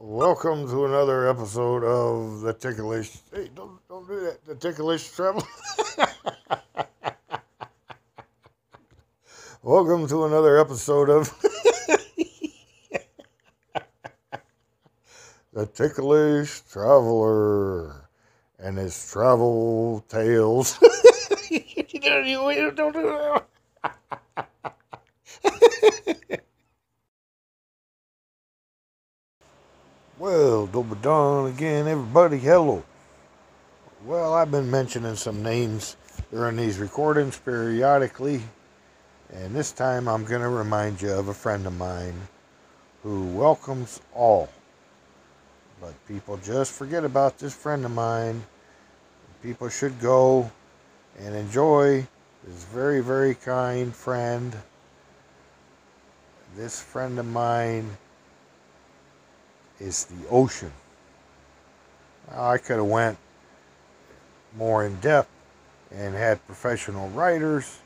Welcome 0.00 0.68
to 0.68 0.84
another 0.84 1.28
episode 1.28 1.82
of 1.82 2.42
the 2.42 2.52
Ticklish. 2.52 3.18
Hey, 3.32 3.50
don't 3.52 3.80
don't 3.88 4.06
do 4.06 4.20
that. 4.20 4.44
The 4.46 4.54
Ticklish 4.54 5.10
Travel. 5.10 5.42
Welcome 9.64 10.06
to 10.06 10.26
another 10.26 10.60
episode 10.60 11.10
of 11.10 11.36
the 15.52 15.66
Ticklish 15.66 16.60
Traveler 16.70 18.08
and 18.60 18.78
his 18.78 19.10
travel 19.10 20.04
tales. 20.08 20.78
don't 22.70 22.92
do 22.92 23.02
that. 23.02 23.47
Well, 30.30 30.66
double 30.66 30.94
dawn 30.96 31.50
again, 31.50 31.88
everybody. 31.88 32.36
Hello. 32.36 32.84
Well, 34.04 34.34
I've 34.34 34.50
been 34.50 34.70
mentioning 34.70 35.16
some 35.16 35.42
names 35.42 35.96
during 36.30 36.56
these 36.56 36.78
recordings 36.78 37.38
periodically, 37.38 38.42
and 39.32 39.56
this 39.56 39.72
time 39.72 40.06
I'm 40.06 40.26
going 40.26 40.42
to 40.42 40.50
remind 40.50 41.00
you 41.00 41.12
of 41.12 41.28
a 41.28 41.32
friend 41.32 41.66
of 41.66 41.78
mine 41.78 42.28
who 43.02 43.24
welcomes 43.28 44.02
all. 44.14 44.50
But 45.80 45.94
people 46.06 46.36
just 46.36 46.72
forget 46.72 47.06
about 47.06 47.38
this 47.38 47.54
friend 47.54 47.86
of 47.86 47.92
mine. 47.92 48.44
People 49.42 49.70
should 49.70 49.98
go 49.98 50.52
and 51.18 51.34
enjoy 51.34 52.06
this 52.46 52.64
very, 52.64 53.00
very 53.00 53.34
kind 53.34 53.96
friend. 53.96 54.54
This 56.54 56.82
friend 56.82 57.18
of 57.18 57.24
mine 57.24 57.96
is 59.80 60.04
the 60.06 60.28
ocean. 60.28 60.72
I 62.30 62.58
could 62.58 62.76
have 62.76 62.86
went 62.86 63.18
more 64.56 64.84
in 64.84 64.96
depth 65.00 65.30
and 65.90 66.14
had 66.14 66.44
professional 66.46 67.08
writers 67.10 67.80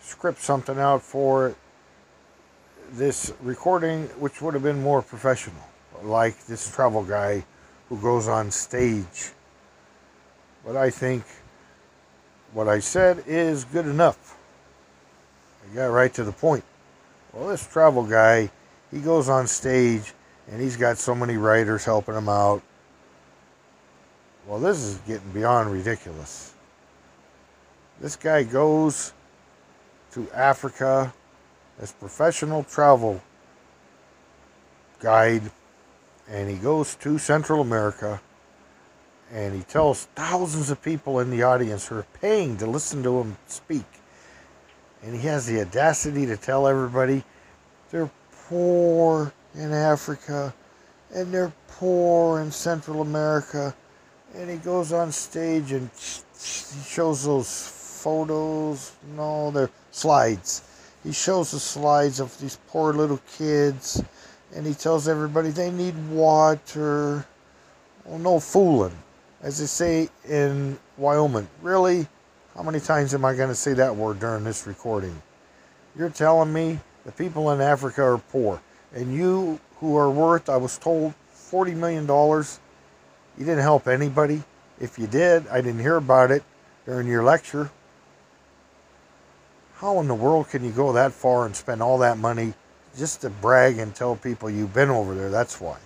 script 0.00 0.40
something 0.40 0.78
out 0.78 1.02
for. 1.02 1.54
This 2.92 3.32
recording, 3.40 4.06
which 4.18 4.42
would 4.42 4.54
have 4.54 4.64
been 4.64 4.82
more 4.82 5.00
professional, 5.00 5.62
like 6.02 6.44
this 6.46 6.74
travel 6.74 7.04
guy 7.04 7.44
who 7.88 7.96
goes 8.00 8.26
on 8.26 8.50
stage. 8.50 9.30
But 10.66 10.76
I 10.76 10.90
think 10.90 11.22
what 12.52 12.66
I 12.66 12.80
said 12.80 13.22
is 13.28 13.64
good 13.64 13.86
enough. 13.86 14.36
I 15.62 15.74
got 15.74 15.86
right 15.86 16.12
to 16.14 16.24
the 16.24 16.32
point. 16.32 16.64
Well, 17.32 17.46
this 17.46 17.64
travel 17.64 18.04
guy, 18.04 18.50
he 18.90 18.98
goes 18.98 19.28
on 19.28 19.46
stage 19.46 20.12
and 20.48 20.60
he's 20.60 20.76
got 20.76 20.98
so 20.98 21.14
many 21.14 21.36
writers 21.36 21.84
helping 21.84 22.14
him 22.14 22.28
out. 22.28 22.62
Well, 24.46 24.58
this 24.58 24.78
is 24.78 24.96
getting 25.06 25.30
beyond 25.30 25.70
ridiculous. 25.70 26.54
This 28.00 28.16
guy 28.16 28.42
goes 28.42 29.12
to 30.12 30.28
Africa 30.32 31.12
as 31.78 31.92
professional 31.92 32.64
travel 32.64 33.20
guide 34.98 35.50
and 36.28 36.48
he 36.48 36.56
goes 36.56 36.94
to 36.96 37.18
Central 37.18 37.60
America 37.60 38.20
and 39.32 39.54
he 39.54 39.62
tells 39.62 40.06
thousands 40.16 40.70
of 40.70 40.82
people 40.82 41.20
in 41.20 41.30
the 41.30 41.42
audience 41.42 41.86
who 41.86 41.96
are 41.96 42.06
paying 42.20 42.56
to 42.56 42.66
listen 42.66 43.02
to 43.02 43.20
him 43.20 43.36
speak. 43.46 43.84
And 45.02 45.14
he 45.14 45.26
has 45.28 45.46
the 45.46 45.60
audacity 45.60 46.26
to 46.26 46.36
tell 46.36 46.66
everybody 46.66 47.22
they're 47.90 48.10
poor 48.48 49.32
in 49.54 49.72
Africa 49.72 50.54
and 51.14 51.32
they're 51.32 51.52
poor 51.68 52.40
in 52.40 52.50
Central 52.50 53.02
America. 53.02 53.74
And 54.34 54.48
he 54.48 54.56
goes 54.56 54.92
on 54.92 55.10
stage 55.10 55.72
and 55.72 55.90
he 55.92 56.82
shows 56.88 57.24
those 57.24 57.66
photos. 58.02 58.92
No, 59.16 59.50
they're 59.50 59.70
slides. 59.90 60.62
He 61.02 61.12
shows 61.12 61.50
the 61.50 61.58
slides 61.58 62.20
of 62.20 62.38
these 62.40 62.58
poor 62.68 62.92
little 62.92 63.20
kids 63.36 64.02
and 64.54 64.66
he 64.66 64.74
tells 64.74 65.08
everybody 65.08 65.50
they 65.50 65.70
need 65.70 65.94
water. 66.10 67.24
Well, 68.04 68.18
no 68.18 68.40
fooling. 68.40 68.96
As 69.42 69.58
they 69.58 69.66
say 69.66 70.08
in 70.28 70.78
Wyoming, 70.98 71.48
really? 71.62 72.06
How 72.54 72.62
many 72.62 72.80
times 72.80 73.14
am 73.14 73.24
I 73.24 73.34
going 73.34 73.48
to 73.48 73.54
say 73.54 73.72
that 73.74 73.94
word 73.94 74.18
during 74.18 74.44
this 74.44 74.66
recording? 74.66 75.22
You're 75.96 76.10
telling 76.10 76.52
me 76.52 76.78
the 77.06 77.12
people 77.12 77.50
in 77.52 77.60
Africa 77.60 78.02
are 78.02 78.18
poor 78.18 78.60
and 78.92 79.14
you 79.14 79.60
who 79.78 79.96
are 79.96 80.10
worth, 80.10 80.48
I 80.48 80.56
was 80.56 80.78
told, 80.78 81.14
$40 81.34 81.74
million, 81.76 82.06
you 83.38 83.44
didn't 83.44 83.62
help 83.62 83.88
anybody. 83.88 84.42
If 84.80 84.98
you 84.98 85.06
did, 85.06 85.46
I 85.48 85.60
didn't 85.60 85.80
hear 85.80 85.96
about 85.96 86.30
it 86.30 86.42
during 86.86 87.06
your 87.06 87.22
lecture. 87.22 87.70
How 89.74 90.00
in 90.00 90.08
the 90.08 90.14
world 90.14 90.48
can 90.50 90.64
you 90.64 90.70
go 90.70 90.92
that 90.92 91.12
far 91.12 91.46
and 91.46 91.56
spend 91.56 91.82
all 91.82 91.98
that 91.98 92.18
money 92.18 92.52
just 92.96 93.22
to 93.22 93.30
brag 93.30 93.78
and 93.78 93.94
tell 93.94 94.16
people 94.16 94.50
you've 94.50 94.74
been 94.74 94.90
over 94.90 95.14
there? 95.14 95.30
That's 95.30 95.60
why. 95.60 95.78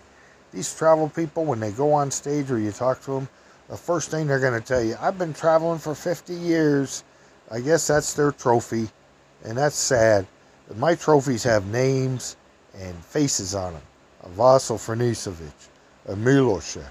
These 0.53 0.75
travel 0.75 1.09
people, 1.09 1.45
when 1.45 1.61
they 1.61 1.73
go 1.73 1.93
on 1.93 2.11
stage 2.11 2.51
or 2.51 2.59
you 2.59 2.73
talk 2.73 3.01
to 3.03 3.13
them, 3.13 3.29
the 3.69 3.77
first 3.77 4.11
thing 4.11 4.27
they're 4.27 4.41
going 4.41 4.61
to 4.61 4.67
tell 4.67 4.83
you, 4.83 4.97
I've 5.01 5.19
been 5.19 5.33
traveling 5.33 5.79
for 5.79 5.95
50 5.95 6.35
years. 6.35 7.05
I 7.51 7.61
guess 7.61 7.87
that's 7.87 8.15
their 8.15 8.33
trophy, 8.33 8.89
and 9.45 9.57
that's 9.57 9.77
sad. 9.77 10.27
My 10.77 10.95
trophies 10.95 11.45
have 11.45 11.67
names 11.67 12.37
and 12.81 12.97
faces 13.05 13.55
on 13.55 13.75
them. 13.75 13.83
Vaso 14.29 14.77
Franicevic, 14.77 15.53
Milosha, 16.09 16.85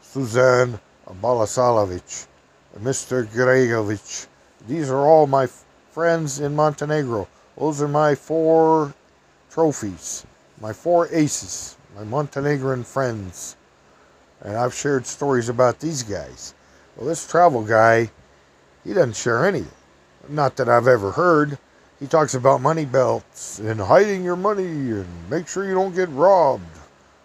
Suzanne 0.00 0.78
Balasalovic, 1.22 2.26
Mr. 2.80 3.26
Gregovic. 3.26 4.26
These 4.66 4.90
are 4.90 5.06
all 5.06 5.26
my 5.26 5.46
friends 5.92 6.40
in 6.40 6.56
Montenegro. 6.56 7.28
Those 7.58 7.82
are 7.82 7.88
my 7.88 8.14
four 8.14 8.92
trophies, 9.50 10.26
my 10.60 10.72
four 10.72 11.08
aces, 11.12 11.76
my 11.96 12.04
Montenegrin 12.04 12.84
friends. 12.84 13.56
And 14.42 14.56
I've 14.56 14.74
shared 14.74 15.06
stories 15.06 15.48
about 15.48 15.80
these 15.80 16.02
guys. 16.02 16.54
Well, 16.96 17.06
this 17.06 17.26
travel 17.26 17.62
guy, 17.62 18.10
he 18.84 18.92
doesn't 18.92 19.16
share 19.16 19.46
anything. 19.46 19.72
Not 20.28 20.56
that 20.56 20.68
I've 20.68 20.88
ever 20.88 21.12
heard. 21.12 21.58
He 21.98 22.06
talks 22.06 22.34
about 22.34 22.60
money 22.60 22.84
belts 22.84 23.58
and 23.58 23.80
hiding 23.80 24.22
your 24.22 24.36
money 24.36 24.66
and 24.66 25.06
make 25.30 25.48
sure 25.48 25.64
you 25.66 25.74
don't 25.74 25.94
get 25.94 26.10
robbed. 26.10 26.64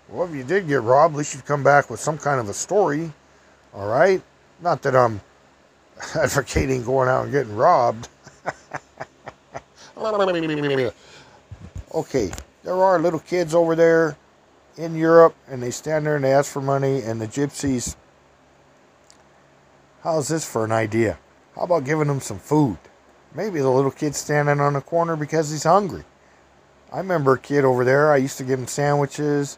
Well, 0.08 0.28
if 0.28 0.34
you 0.34 0.44
did 0.44 0.68
get 0.68 0.82
robbed, 0.82 1.16
at 1.16 1.18
least 1.18 1.34
you'd 1.34 1.46
come 1.46 1.64
back 1.64 1.90
with 1.90 2.00
some 2.00 2.18
kind 2.18 2.40
of 2.40 2.48
a 2.48 2.54
story. 2.54 3.12
All 3.74 3.88
right? 3.88 4.22
Not 4.62 4.82
that 4.84 4.96
I'm 4.96 5.20
advocating 6.16 6.84
going 6.84 7.10
out 7.10 7.24
and 7.24 7.32
getting 7.32 7.56
robbed. 7.56 8.08
okay, 11.94 12.32
there 12.64 12.76
are 12.76 12.98
little 12.98 13.20
kids 13.20 13.54
over 13.54 13.76
there 13.76 14.16
in 14.78 14.96
Europe 14.96 15.36
and 15.50 15.62
they 15.62 15.72
stand 15.72 16.06
there 16.06 16.16
and 16.16 16.24
they 16.24 16.32
ask 16.32 16.52
for 16.52 16.62
money 16.62 17.02
and 17.02 17.20
the 17.20 17.28
gypsies. 17.28 17.96
How's 20.02 20.30
this 20.30 20.50
for 20.50 20.64
an 20.64 20.72
idea? 20.72 21.20
How 21.56 21.64
about 21.64 21.84
giving 21.84 22.08
them 22.08 22.22
some 22.22 22.40
food? 22.40 22.78
Maybe 23.34 23.60
the 23.60 23.70
little 23.70 23.92
kid's 23.92 24.18
standing 24.18 24.60
on 24.60 24.74
the 24.74 24.82
corner 24.82 25.16
because 25.16 25.52
he's 25.52 25.64
hungry. 25.64 26.04
I 26.92 26.98
remember 26.98 27.34
a 27.34 27.40
kid 27.40 27.64
over 27.64 27.86
there, 27.86 28.12
I 28.12 28.18
used 28.18 28.38
to 28.40 28.44
give 28.44 28.60
him 28.60 28.68
sandwiches 28.68 29.58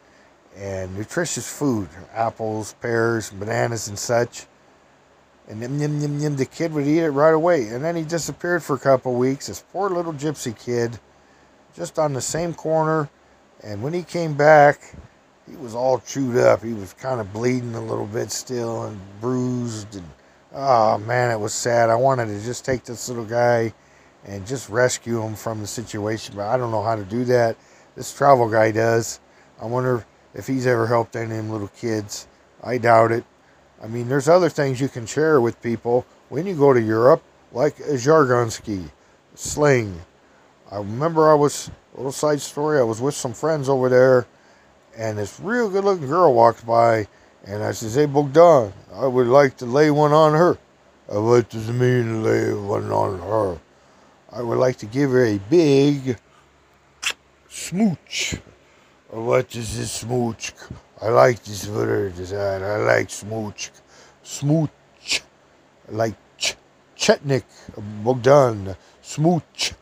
and 0.56 0.96
nutritious 0.96 1.52
food 1.52 1.90
apples, 2.14 2.76
pears, 2.80 3.32
bananas, 3.32 3.88
and 3.88 3.98
such. 3.98 4.46
And 5.50 5.62
the 5.62 6.46
kid 6.46 6.72
would 6.74 6.86
eat 6.86 7.00
it 7.00 7.10
right 7.10 7.34
away. 7.34 7.68
And 7.68 7.84
then 7.84 7.96
he 7.96 8.04
disappeared 8.04 8.64
for 8.64 8.76
a 8.76 8.80
couple 8.80 9.16
weeks. 9.16 9.48
This 9.48 9.64
poor 9.74 9.90
little 9.90 10.14
gypsy 10.14 10.58
kid, 10.58 11.00
just 11.76 11.98
on 11.98 12.14
the 12.14 12.22
same 12.22 12.54
corner. 12.54 13.10
And 13.64 13.82
when 13.82 13.94
he 13.94 14.04
came 14.04 14.36
back, 14.36 14.96
he 15.50 15.56
was 15.58 15.74
all 15.74 16.00
chewed 16.00 16.38
up. 16.38 16.64
He 16.64 16.74
was 16.74 16.94
kind 16.94 17.20
of 17.20 17.34
bleeding 17.34 17.74
a 17.74 17.82
little 17.82 18.06
bit 18.06 18.32
still 18.32 18.84
and 18.84 19.00
bruised 19.20 19.96
and 19.96 20.08
oh 20.54 20.98
man, 21.00 21.32
it 21.32 21.40
was 21.40 21.54
sad. 21.54 21.90
I 21.90 21.96
wanted 21.96 22.28
to 22.28 22.44
just 22.44 22.66
take 22.66 22.84
this 22.84 23.10
little 23.10 23.26
guy 23.26 23.74
and 24.26 24.46
just 24.48 24.70
rescue 24.70 25.22
him 25.22 25.36
from 25.36 25.60
the 25.60 25.68
situation, 25.68 26.36
but 26.36 26.48
I 26.48 26.58
don't 26.58 26.72
know 26.72 26.84
how 26.84 26.96
to 26.96 27.04
do 27.04 27.26
that. 27.26 27.58
This 27.96 28.14
travel 28.14 28.50
guy 28.50 28.72
does. 28.72 29.20
I 29.62 29.66
wonder 29.66 30.06
if 30.34 30.48
he's 30.48 30.66
ever 30.66 30.88
helped 30.88 31.16
any 31.16 31.26
of 31.26 31.38
them 31.38 31.50
little 31.50 31.68
kids. 31.70 32.28
I 32.64 32.78
doubt 32.78 33.12
it. 33.12 33.26
I 33.84 33.88
mean, 33.88 34.08
there's 34.08 34.30
other 34.30 34.50
things 34.50 34.80
you 34.80 34.88
can 34.88 35.06
share 35.06 35.42
with 35.42 35.62
people 35.62 36.06
when 36.30 36.48
you 36.48 36.56
go 36.56 36.74
to 36.74 36.82
Europe, 36.82 37.22
like 37.52 37.80
a 37.82 37.98
jargon 37.98 38.50
ski, 38.50 38.86
sling. 39.36 40.00
I 40.72 40.78
remember 40.78 41.30
I 41.30 41.36
was, 41.36 41.70
a 41.94 41.98
little 41.98 42.12
side 42.12 42.42
story, 42.42 42.80
I 42.80 42.84
was 42.84 43.02
with 43.02 43.14
some 43.14 43.34
friends 43.34 43.68
over 43.68 43.90
there, 43.90 44.26
and 44.98 45.18
this 45.18 45.40
real 45.40 45.70
good 45.70 45.84
looking 45.84 46.08
girl 46.08 46.34
walked 46.34 46.66
by 46.66 47.08
and 47.46 47.64
I 47.64 47.72
says, 47.72 47.96
Hey, 47.96 48.06
Bogdan, 48.06 48.74
I 48.94 49.08
would 49.08 49.28
like 49.28 49.58
to 49.58 49.66
lay 49.66 49.92
one 49.92 50.14
on 50.14 50.34
her. 50.34 50.58
Uh, 51.14 51.22
what 51.22 51.50
does 51.50 51.70
it 51.70 51.74
mean 51.74 52.06
to 52.06 52.18
lay 52.20 52.54
one 52.54 52.92
on 52.92 53.20
her? 53.20 53.60
I 54.32 54.42
would 54.42 54.58
like 54.58 54.78
to 54.78 54.86
give 54.86 55.12
her 55.12 55.26
a 55.26 55.38
big 55.38 56.18
smooch. 57.50 58.36
What 59.10 59.56
is 59.56 59.78
this 59.78 59.92
smooch? 59.92 60.54
I 61.02 61.10
like 61.10 61.44
this 61.44 61.68
word. 61.68 62.14
I 62.34 62.78
like 62.78 63.10
smooch. 63.10 63.72
Smooch. 64.24 65.22
Like 65.90 66.16
ch- 66.38 66.56
Chetnik, 66.98 67.44
Bogdan, 68.04 68.76
smooch. 69.02 69.74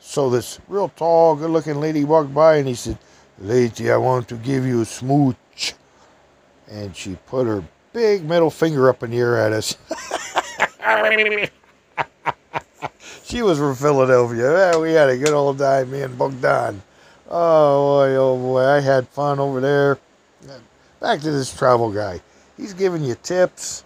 So 0.00 0.30
this 0.30 0.58
real 0.66 0.88
tall, 0.88 1.36
good 1.36 1.50
looking 1.50 1.80
lady 1.80 2.04
walked 2.04 2.34
by 2.34 2.56
and 2.56 2.68
he 2.68 2.74
said, 2.74 2.98
Lady, 3.38 3.92
I 3.92 3.96
want 3.96 4.28
to 4.28 4.36
give 4.36 4.66
you 4.66 4.80
a 4.80 4.84
smooch. 4.84 5.36
And 6.70 6.96
she 6.96 7.16
put 7.26 7.46
her 7.46 7.64
big 7.92 8.24
middle 8.24 8.50
finger 8.50 8.88
up 8.88 9.02
in 9.02 9.10
the 9.10 9.18
air 9.18 9.38
at 9.38 9.52
us. 9.52 9.76
she 13.24 13.42
was 13.42 13.58
from 13.58 13.74
Philadelphia. 13.74 14.78
we 14.78 14.92
had 14.92 15.08
a 15.08 15.18
good 15.18 15.30
old 15.30 15.58
time, 15.58 15.90
me 15.90 16.02
and 16.02 16.16
Bogdan. 16.16 16.82
Oh 17.28 18.00
boy, 18.00 18.16
oh 18.16 18.36
boy, 18.36 18.64
I 18.64 18.80
had 18.80 19.08
fun 19.08 19.38
over 19.38 19.60
there. 19.60 19.98
Back 21.00 21.20
to 21.20 21.30
this 21.30 21.56
travel 21.56 21.92
guy. 21.92 22.20
He's 22.56 22.74
giving 22.74 23.04
you 23.04 23.14
tips 23.22 23.84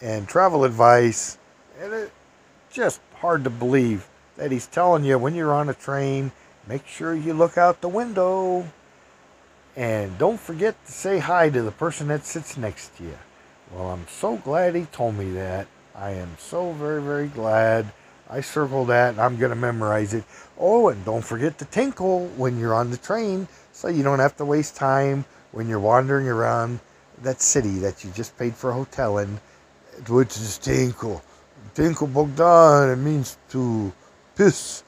and 0.00 0.28
travel 0.28 0.64
advice, 0.64 1.38
and 1.80 1.92
it's 1.92 2.10
just 2.70 3.00
hard 3.16 3.44
to 3.44 3.50
believe 3.50 4.08
that 4.36 4.52
he's 4.52 4.66
telling 4.66 5.04
you 5.04 5.18
when 5.18 5.34
you're 5.34 5.52
on 5.52 5.68
a 5.68 5.74
train, 5.74 6.32
make 6.66 6.86
sure 6.86 7.14
you 7.14 7.32
look 7.32 7.56
out 7.56 7.80
the 7.80 7.88
window. 7.88 8.66
And 9.76 10.18
don't 10.18 10.38
forget 10.38 10.74
to 10.86 10.92
say 10.92 11.18
hi 11.18 11.48
to 11.48 11.62
the 11.62 11.70
person 11.70 12.08
that 12.08 12.26
sits 12.26 12.56
next 12.56 12.96
to 12.98 13.04
you. 13.04 13.18
Well, 13.72 13.90
I'm 13.90 14.06
so 14.08 14.36
glad 14.36 14.74
he 14.74 14.84
told 14.86 15.16
me 15.16 15.32
that. 15.32 15.66
I 15.94 16.10
am 16.10 16.36
so 16.38 16.72
very, 16.72 17.00
very 17.00 17.28
glad. 17.28 17.90
I 18.28 18.40
circled 18.42 18.88
that 18.88 19.10
and 19.10 19.20
I'm 19.20 19.38
going 19.38 19.50
to 19.50 19.56
memorize 19.56 20.12
it. 20.14 20.24
Oh, 20.58 20.88
and 20.88 21.04
don't 21.04 21.24
forget 21.24 21.58
to 21.58 21.64
tinkle 21.64 22.26
when 22.36 22.58
you're 22.58 22.74
on 22.74 22.90
the 22.90 22.96
train 22.98 23.48
so 23.72 23.88
you 23.88 24.02
don't 24.02 24.18
have 24.18 24.36
to 24.38 24.44
waste 24.44 24.76
time 24.76 25.24
when 25.52 25.68
you're 25.68 25.80
wandering 25.80 26.28
around 26.28 26.80
that 27.22 27.40
city 27.40 27.78
that 27.80 28.04
you 28.04 28.10
just 28.10 28.36
paid 28.38 28.54
for 28.54 28.70
a 28.70 28.74
hotel 28.74 29.18
in, 29.18 29.40
which 30.08 30.36
is 30.36 30.58
tinkle. 30.58 31.22
Tinkle 31.74 32.08
Bogdan, 32.08 32.90
it 32.90 32.96
means 32.96 33.38
to 33.50 33.92
piss. 34.36 34.82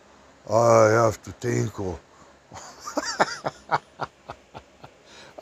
I 0.50 0.88
have 0.90 1.22
to 1.22 1.32
tinkle. 1.32 2.00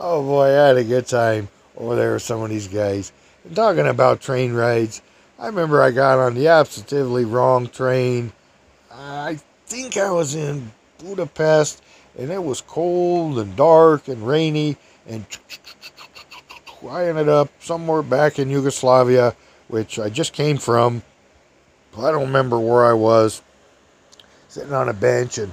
oh 0.02 0.22
boy, 0.22 0.46
I 0.46 0.66
had 0.66 0.76
a 0.76 0.84
good 0.84 1.06
time 1.06 1.48
over 1.76 1.94
there 1.94 2.14
with 2.14 2.22
some 2.22 2.42
of 2.42 2.50
these 2.50 2.68
guys. 2.68 3.12
And 3.44 3.54
talking 3.54 3.86
about 3.86 4.20
train 4.20 4.52
rides, 4.52 5.00
I 5.38 5.46
remember 5.46 5.80
I 5.80 5.92
got 5.92 6.18
on 6.18 6.34
the 6.34 6.48
absolutely 6.48 7.24
wrong 7.24 7.68
train. 7.68 8.32
I 8.92 9.38
think 9.66 9.96
I 9.96 10.10
was 10.10 10.34
in 10.34 10.72
Budapest 10.98 11.82
and 12.18 12.30
it 12.30 12.42
was 12.42 12.60
cold 12.60 13.38
and 13.38 13.56
dark 13.56 14.08
and 14.08 14.26
rainy 14.26 14.76
and 15.06 15.24
I 16.88 17.06
ended 17.06 17.28
up 17.28 17.48
somewhere 17.60 18.02
back 18.02 18.40
in 18.40 18.50
Yugoslavia, 18.50 19.36
which 19.68 20.00
I 20.00 20.08
just 20.08 20.32
came 20.32 20.58
from. 20.58 21.02
I 21.96 22.10
don't 22.10 22.26
remember 22.26 22.58
where 22.58 22.84
I 22.84 22.92
was. 22.92 23.40
Sitting 24.48 24.72
on 24.72 24.88
a 24.88 24.92
bench 24.92 25.38
and 25.38 25.52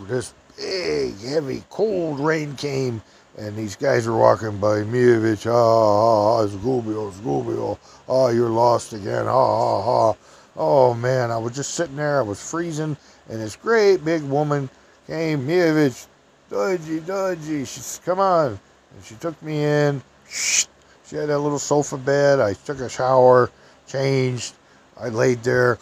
this 0.00 0.34
big, 0.64 1.18
heavy, 1.20 1.62
cold 1.68 2.18
rain 2.20 2.56
came 2.56 3.02
and 3.36 3.56
these 3.56 3.76
guys 3.76 4.06
were 4.06 4.16
walking 4.16 4.56
by 4.58 4.82
Mievich, 4.82 5.46
ah, 5.46 5.52
ah, 5.52 6.38
ah, 6.38 6.46
Zgubio, 6.46 7.12
Zgubio, 7.12 7.78
ah, 8.08 8.28
you're 8.28 8.48
lost 8.48 8.92
again, 8.92 9.26
ah, 9.26 9.32
ah, 9.32 10.10
ah. 10.10 10.16
Oh 10.56 10.94
man, 10.94 11.30
I 11.30 11.36
was 11.36 11.54
just 11.54 11.74
sitting 11.74 11.96
there, 11.96 12.20
I 12.20 12.22
was 12.22 12.40
freezing, 12.50 12.96
and 13.28 13.40
this 13.40 13.56
great 13.56 14.04
big 14.04 14.22
woman 14.22 14.70
came, 15.06 15.46
Mievich, 15.46 16.06
Dodgy, 16.48 17.00
Dodgy. 17.00 17.64
She 17.64 17.80
said, 17.80 18.04
come 18.04 18.20
on. 18.20 18.50
And 18.50 19.04
she 19.04 19.16
took 19.16 19.40
me 19.42 19.64
in. 19.64 20.00
She 20.28 21.16
had 21.16 21.28
that 21.28 21.40
little 21.40 21.58
sofa 21.58 21.98
bed. 21.98 22.38
I 22.38 22.54
took 22.54 22.78
a 22.78 22.88
shower, 22.88 23.50
changed. 23.88 24.54
I 24.96 25.08
laid 25.08 25.42
there 25.42 25.76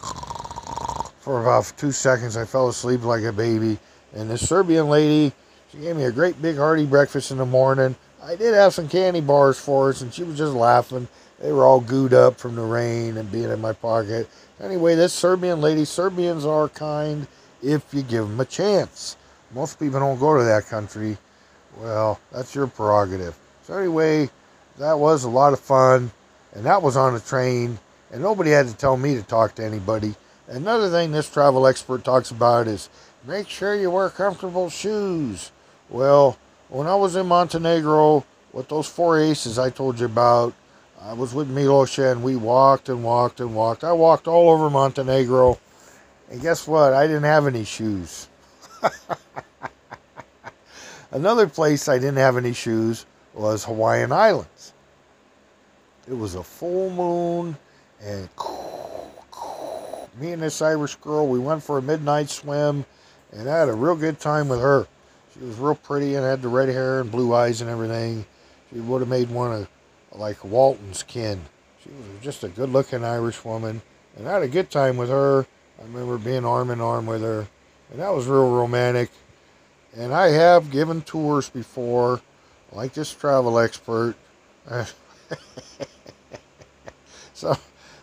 for 1.19 1.41
about 1.41 1.71
two 1.77 1.91
seconds. 1.91 2.35
I 2.35 2.45
fell 2.45 2.69
asleep 2.69 3.03
like 3.03 3.23
a 3.23 3.31
baby. 3.31 3.77
And 4.13 4.29
this 4.29 4.47
Serbian 4.47 4.89
lady, 4.89 5.33
she 5.71 5.79
gave 5.79 5.95
me 5.95 6.03
a 6.03 6.11
great 6.11 6.41
big 6.41 6.57
hearty 6.57 6.85
breakfast 6.85 7.31
in 7.31 7.37
the 7.37 7.45
morning. 7.45 7.95
I 8.23 8.35
did 8.35 8.53
have 8.53 8.73
some 8.73 8.87
candy 8.87 9.21
bars 9.21 9.59
for 9.59 9.89
us, 9.89 10.01
and 10.01 10.13
she 10.13 10.23
was 10.23 10.37
just 10.37 10.53
laughing. 10.53 11.07
They 11.39 11.51
were 11.51 11.65
all 11.65 11.81
gooed 11.81 12.13
up 12.13 12.37
from 12.37 12.55
the 12.55 12.61
rain 12.61 13.17
and 13.17 13.31
being 13.31 13.49
in 13.49 13.59
my 13.59 13.73
pocket. 13.73 14.29
Anyway, 14.61 14.95
this 14.95 15.13
Serbian 15.13 15.59
lady, 15.59 15.83
Serbians 15.83 16.45
are 16.45 16.69
kind 16.69 17.27
if 17.61 17.93
you 17.93 18.01
give 18.01 18.27
them 18.29 18.39
a 18.39 18.45
chance. 18.45 19.17
Most 19.53 19.79
people 19.79 19.99
don't 19.99 20.19
go 20.19 20.37
to 20.37 20.43
that 20.43 20.67
country. 20.67 21.17
Well, 21.77 22.19
that's 22.31 22.55
your 22.55 22.67
prerogative. 22.67 23.35
So, 23.63 23.77
anyway, 23.77 24.29
that 24.77 24.97
was 24.97 25.23
a 25.23 25.29
lot 25.29 25.53
of 25.53 25.59
fun, 25.59 26.11
and 26.53 26.65
that 26.65 26.81
was 26.81 26.95
on 26.95 27.15
a 27.15 27.19
train, 27.19 27.79
and 28.11 28.21
nobody 28.21 28.51
had 28.51 28.67
to 28.67 28.75
tell 28.75 28.95
me 28.95 29.15
to 29.15 29.23
talk 29.23 29.55
to 29.55 29.65
anybody. 29.65 30.15
Another 30.47 30.89
thing 30.89 31.11
this 31.11 31.29
travel 31.29 31.67
expert 31.67 32.03
talks 32.03 32.31
about 32.31 32.67
is 32.67 32.89
make 33.25 33.49
sure 33.49 33.75
you 33.75 33.89
wear 33.91 34.09
comfortable 34.09 34.69
shoes. 34.69 35.51
Well, 35.89 36.37
when 36.69 36.87
I 36.87 36.95
was 36.95 37.15
in 37.15 37.27
Montenegro 37.27 38.25
with 38.51 38.67
those 38.67 38.87
four 38.87 39.19
aces 39.19 39.57
I 39.57 39.69
told 39.69 39.99
you 39.99 40.05
about, 40.05 40.53
I 41.01 41.13
was 41.13 41.33
with 41.33 41.53
Milosha 41.53 42.11
and 42.11 42.23
we 42.23 42.35
walked 42.35 42.89
and 42.89 43.03
walked 43.03 43.39
and 43.39 43.55
walked. 43.55 43.83
I 43.83 43.91
walked 43.91 44.27
all 44.27 44.49
over 44.49 44.69
Montenegro. 44.69 45.59
And 46.29 46.41
guess 46.41 46.67
what? 46.67 46.93
I 46.93 47.07
didn't 47.07 47.23
have 47.23 47.45
any 47.47 47.65
shoes. 47.65 48.29
Another 51.11 51.47
place 51.47 51.87
I 51.87 51.97
didn't 51.99 52.17
have 52.17 52.37
any 52.37 52.53
shoes 52.53 53.05
was 53.33 53.65
Hawaiian 53.65 54.11
Islands. 54.11 54.73
It 56.07 56.13
was 56.13 56.35
a 56.35 56.43
full 56.43 56.89
moon 56.89 57.57
and 58.01 58.29
me 60.19 60.31
and 60.31 60.41
this 60.41 60.61
Irish 60.61 60.95
girl, 60.95 61.27
we 61.27 61.39
went 61.39 61.63
for 61.63 61.79
a 61.79 61.81
midnight 61.81 62.29
swim 62.29 62.85
and 63.35 63.49
I 63.49 63.59
had 63.59 63.69
a 63.69 63.73
real 63.73 63.95
good 63.95 64.19
time 64.19 64.47
with 64.47 64.61
her. 64.61 64.87
She 65.33 65.39
was 65.39 65.57
real 65.57 65.75
pretty 65.75 66.15
and 66.15 66.23
had 66.23 66.41
the 66.41 66.47
red 66.47 66.69
hair 66.69 67.01
and 67.01 67.11
blue 67.11 67.33
eyes 67.33 67.61
and 67.61 67.69
everything. 67.69 68.25
She 68.71 68.79
would 68.79 69.01
have 69.01 69.09
made 69.09 69.29
one 69.29 69.51
of 69.53 69.67
like 70.11 70.43
Walton's 70.43 71.03
kin. 71.03 71.41
She 71.83 71.89
was 71.89 72.05
just 72.21 72.43
a 72.43 72.49
good 72.49 72.69
looking 72.69 73.03
Irish 73.03 73.43
woman. 73.43 73.81
And 74.15 74.27
I 74.27 74.33
had 74.33 74.43
a 74.43 74.47
good 74.47 74.69
time 74.69 74.97
with 74.97 75.09
her. 75.09 75.47
I 75.79 75.83
remember 75.83 76.17
being 76.17 76.45
arm 76.45 76.69
in 76.69 76.79
arm 76.79 77.07
with 77.07 77.21
her. 77.21 77.47
And 77.91 77.99
that 77.99 78.13
was 78.13 78.27
real 78.27 78.51
romantic. 78.51 79.09
And 79.95 80.13
I 80.13 80.29
have 80.29 80.71
given 80.71 81.01
tours 81.01 81.49
before, 81.49 82.21
like 82.71 82.93
this 82.93 83.13
travel 83.13 83.59
expert. 83.59 84.15
so 87.33 87.57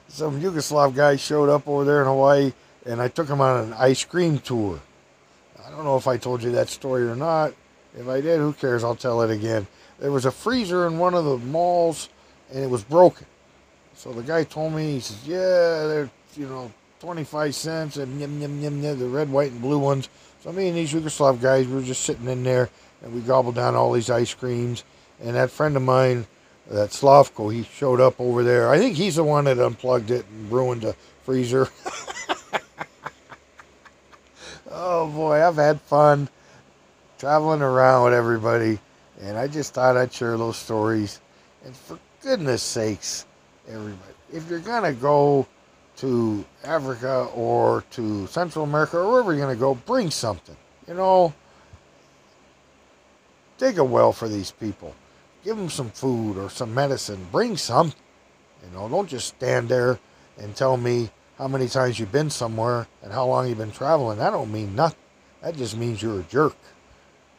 some 0.08 0.40
Yugoslav 0.40 0.94
guy 0.94 1.16
showed 1.16 1.48
up 1.48 1.66
over 1.66 1.84
there 1.84 2.00
in 2.00 2.06
Hawaii 2.06 2.52
and 2.84 3.00
I 3.00 3.08
took 3.08 3.28
him 3.28 3.40
on 3.40 3.64
an 3.64 3.72
ice 3.74 4.04
cream 4.04 4.38
tour. 4.38 4.80
Don't 5.80 5.86
know 5.86 5.96
if 5.96 6.06
I 6.06 6.18
told 6.18 6.42
you 6.42 6.50
that 6.50 6.68
story 6.68 7.04
or 7.04 7.16
not. 7.16 7.54
If 7.98 8.06
I 8.06 8.20
did, 8.20 8.38
who 8.38 8.52
cares? 8.52 8.84
I'll 8.84 8.94
tell 8.94 9.22
it 9.22 9.30
again. 9.30 9.66
There 9.98 10.12
was 10.12 10.26
a 10.26 10.30
freezer 10.30 10.86
in 10.86 10.98
one 10.98 11.14
of 11.14 11.24
the 11.24 11.38
malls, 11.38 12.10
and 12.52 12.62
it 12.62 12.68
was 12.68 12.84
broken. 12.84 13.26
So 13.94 14.12
the 14.12 14.22
guy 14.22 14.44
told 14.44 14.74
me, 14.74 14.92
he 14.92 15.00
says, 15.00 15.26
"Yeah, 15.26 15.86
they're 15.86 16.10
you 16.36 16.44
know 16.48 16.70
25 17.00 17.54
cents 17.54 17.96
and 17.96 18.20
yum 18.20 18.42
yum 18.42 18.60
yum 18.60 18.82
yum 18.82 18.98
the 18.98 19.08
red, 19.08 19.32
white, 19.32 19.52
and 19.52 19.62
blue 19.62 19.78
ones." 19.78 20.10
So 20.44 20.52
me 20.52 20.68
and 20.68 20.76
these 20.76 20.92
Yugoslav 20.92 21.40
guys 21.40 21.66
we 21.66 21.76
were 21.76 21.80
just 21.80 22.04
sitting 22.04 22.28
in 22.28 22.44
there, 22.44 22.68
and 23.02 23.14
we 23.14 23.22
gobbled 23.22 23.54
down 23.54 23.74
all 23.74 23.92
these 23.92 24.10
ice 24.10 24.34
creams. 24.34 24.84
And 25.18 25.34
that 25.34 25.50
friend 25.50 25.76
of 25.76 25.82
mine, 25.82 26.26
that 26.70 26.90
Slavko, 26.90 27.50
he 27.50 27.62
showed 27.62 28.02
up 28.02 28.20
over 28.20 28.42
there. 28.42 28.68
I 28.68 28.76
think 28.76 28.96
he's 28.96 29.16
the 29.16 29.24
one 29.24 29.46
that 29.46 29.58
unplugged 29.58 30.10
it 30.10 30.26
and 30.26 30.52
ruined 30.52 30.82
the 30.82 30.94
freezer. 31.24 31.70
oh 34.80 35.06
boy, 35.08 35.46
I've 35.46 35.56
had 35.56 35.80
fun 35.82 36.28
traveling 37.18 37.60
around 37.60 38.04
with 38.04 38.14
everybody, 38.14 38.78
and 39.20 39.36
I 39.36 39.46
just 39.46 39.74
thought 39.74 39.96
I'd 39.96 40.12
share 40.12 40.36
those 40.38 40.56
stories. 40.56 41.20
And 41.64 41.76
for 41.76 41.98
goodness 42.22 42.62
sakes, 42.62 43.26
everybody, 43.68 44.14
if 44.32 44.48
you're 44.48 44.60
gonna 44.60 44.94
go 44.94 45.46
to 45.98 46.44
Africa 46.64 47.28
or 47.34 47.84
to 47.90 48.26
Central 48.28 48.64
America 48.64 48.98
or 48.98 49.12
wherever 49.12 49.34
you're 49.34 49.42
gonna 49.42 49.56
go, 49.58 49.74
bring 49.74 50.10
something. 50.10 50.56
You 50.88 50.94
know, 50.94 51.34
dig 53.58 53.78
a 53.78 53.84
well 53.84 54.12
for 54.12 54.28
these 54.28 54.50
people. 54.50 54.94
Give 55.44 55.56
them 55.56 55.68
some 55.68 55.90
food 55.90 56.38
or 56.38 56.48
some 56.48 56.74
medicine. 56.74 57.26
Bring 57.30 57.56
some. 57.56 57.92
You 58.62 58.76
know, 58.76 58.88
don't 58.88 59.08
just 59.08 59.28
stand 59.28 59.68
there 59.68 59.98
and 60.38 60.56
tell 60.56 60.76
me 60.76 61.10
how 61.40 61.48
many 61.48 61.68
times 61.68 61.98
you've 61.98 62.12
been 62.12 62.28
somewhere 62.28 62.86
and 63.02 63.14
how 63.14 63.24
long 63.24 63.48
you've 63.48 63.56
been 63.56 63.72
traveling. 63.72 64.18
That 64.18 64.30
don't 64.30 64.52
mean 64.52 64.74
nothing. 64.74 64.98
That 65.40 65.56
just 65.56 65.74
means 65.74 66.02
you're 66.02 66.20
a 66.20 66.24
jerk. 66.24 66.54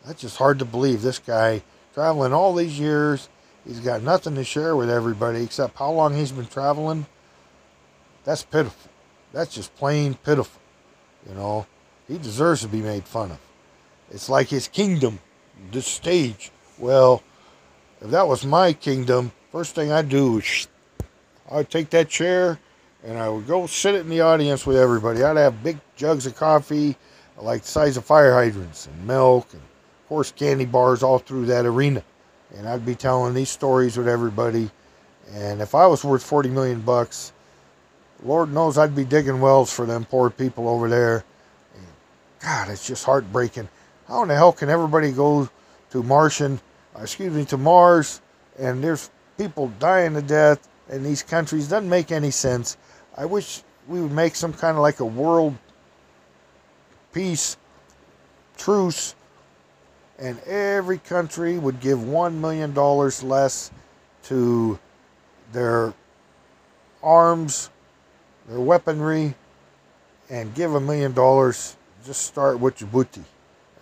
That's 0.04 0.22
just 0.22 0.38
hard 0.38 0.58
to 0.58 0.66
believe. 0.66 1.04
This 1.04 1.20
guy 1.20 1.62
traveling 1.94 2.34
all 2.34 2.56
these 2.56 2.80
years, 2.80 3.30
he's 3.64 3.80
got 3.80 4.02
nothing 4.02 4.34
to 4.36 4.44
share 4.44 4.76
with 4.76 4.90
everybody 4.90 5.44
except 5.44 5.78
how 5.78 5.92
long 5.92 6.16
he's 6.16 6.32
been 6.32 6.48
traveling. 6.48 7.06
That's 8.24 8.42
pitiful. 8.42 8.90
That's 9.34 9.54
just 9.54 9.76
plain 9.76 10.16
pitiful. 10.16 10.60
You 11.30 11.36
know, 11.36 11.68
he 12.08 12.18
deserves 12.18 12.62
to 12.62 12.68
be 12.68 12.82
made 12.82 13.04
fun 13.04 13.30
of. 13.30 13.40
It's 14.10 14.30
like 14.30 14.48
his 14.48 14.68
kingdom, 14.68 15.20
this 15.72 15.86
stage. 15.86 16.52
Well, 16.80 17.22
if 18.02 18.10
that 18.10 18.28
was 18.28 18.48
my 18.48 18.74
kingdom, 18.74 19.32
first 19.52 19.76
thing 19.76 19.92
I'd 19.92 20.10
do 20.10 20.40
is 20.40 20.68
I'd 21.52 21.70
take 21.70 21.92
that 21.92 22.10
chair 22.10 22.58
and 23.04 23.18
I 23.18 23.30
would 23.30 23.48
go 23.48 23.66
sit 23.68 23.96
it 23.96 24.02
in 24.02 24.10
the 24.10 24.22
audience 24.22 24.66
with 24.66 24.78
everybody. 24.78 25.24
I'd 25.24 25.38
have 25.38 25.64
big 25.64 25.80
jugs 25.96 26.26
of 26.26 26.36
coffee, 26.36 26.96
like 27.38 27.64
the 27.64 27.68
size 27.68 27.98
of 27.98 28.06
fire 28.06 28.34
hydrants, 28.34 28.88
and 28.88 29.08
milk, 29.08 29.48
and 29.54 29.62
of 29.62 30.10
course 30.10 30.32
candy 30.32 30.66
bars 30.66 31.04
all 31.04 31.20
through 31.20 31.48
that 31.48 31.66
arena. 31.66 32.04
And 32.56 32.68
I'd 32.68 32.86
be 32.86 32.96
telling 32.96 33.34
these 33.34 33.50
stories 33.50 33.98
with 33.98 34.08
everybody. 34.08 34.70
And 35.34 35.62
if 35.62 35.74
I 35.74 35.88
was 35.88 36.04
worth 36.04 36.24
40 36.24 36.50
million 36.50 36.82
bucks, 36.82 37.32
Lord 38.24 38.54
knows 38.54 38.78
I'd 38.78 38.96
be 38.96 39.06
digging 39.06 39.42
wells 39.42 39.74
for 39.74 39.86
them 39.86 40.06
poor 40.06 40.30
people 40.30 40.68
over 40.68 40.90
there. 40.90 41.24
And 41.76 41.86
God, 42.40 42.70
it's 42.70 42.86
just 42.86 43.06
heartbreaking. 43.06 43.70
How 44.08 44.22
in 44.22 44.28
the 44.28 44.36
hell 44.36 44.52
can 44.52 44.70
everybody 44.70 45.12
go 45.12 45.50
to 45.92 46.04
Martian, 46.04 46.60
uh, 46.96 47.04
excuse 47.04 47.34
me, 47.34 47.46
to 47.46 47.58
Mars, 47.58 48.22
and 48.60 48.84
there's 48.84 49.10
people 49.38 49.72
dying 49.80 50.14
to 50.14 50.22
death 50.22 50.68
in 50.90 51.04
these 51.04 51.24
countries? 51.24 51.70
Doesn't 51.70 51.90
make 51.90 52.12
any 52.12 52.32
sense. 52.32 52.78
I 53.18 53.26
wish 53.26 53.64
we 53.88 54.02
would 54.02 54.12
make 54.12 54.36
some 54.36 54.54
kind 54.54 54.78
of 54.78 54.82
like 54.82 55.00
a 55.00 55.06
world 55.06 55.56
peace 57.14 57.58
truce, 58.58 59.16
and 60.20 60.40
every 60.42 61.00
country 61.00 61.58
would 61.58 61.80
give 61.80 62.08
one 62.08 62.40
million 62.40 62.74
dollars 62.74 63.24
less 63.24 63.72
to 64.24 64.80
their 65.52 65.94
arms 67.04 67.70
their 68.48 68.60
weaponry 68.60 69.34
and 70.30 70.54
give 70.54 70.76
a 70.76 70.80
million 70.80 71.14
dollars. 71.14 71.76
Just 72.06 72.26
start 72.26 72.60
with 72.60 72.78
Djibouti. 72.78 73.24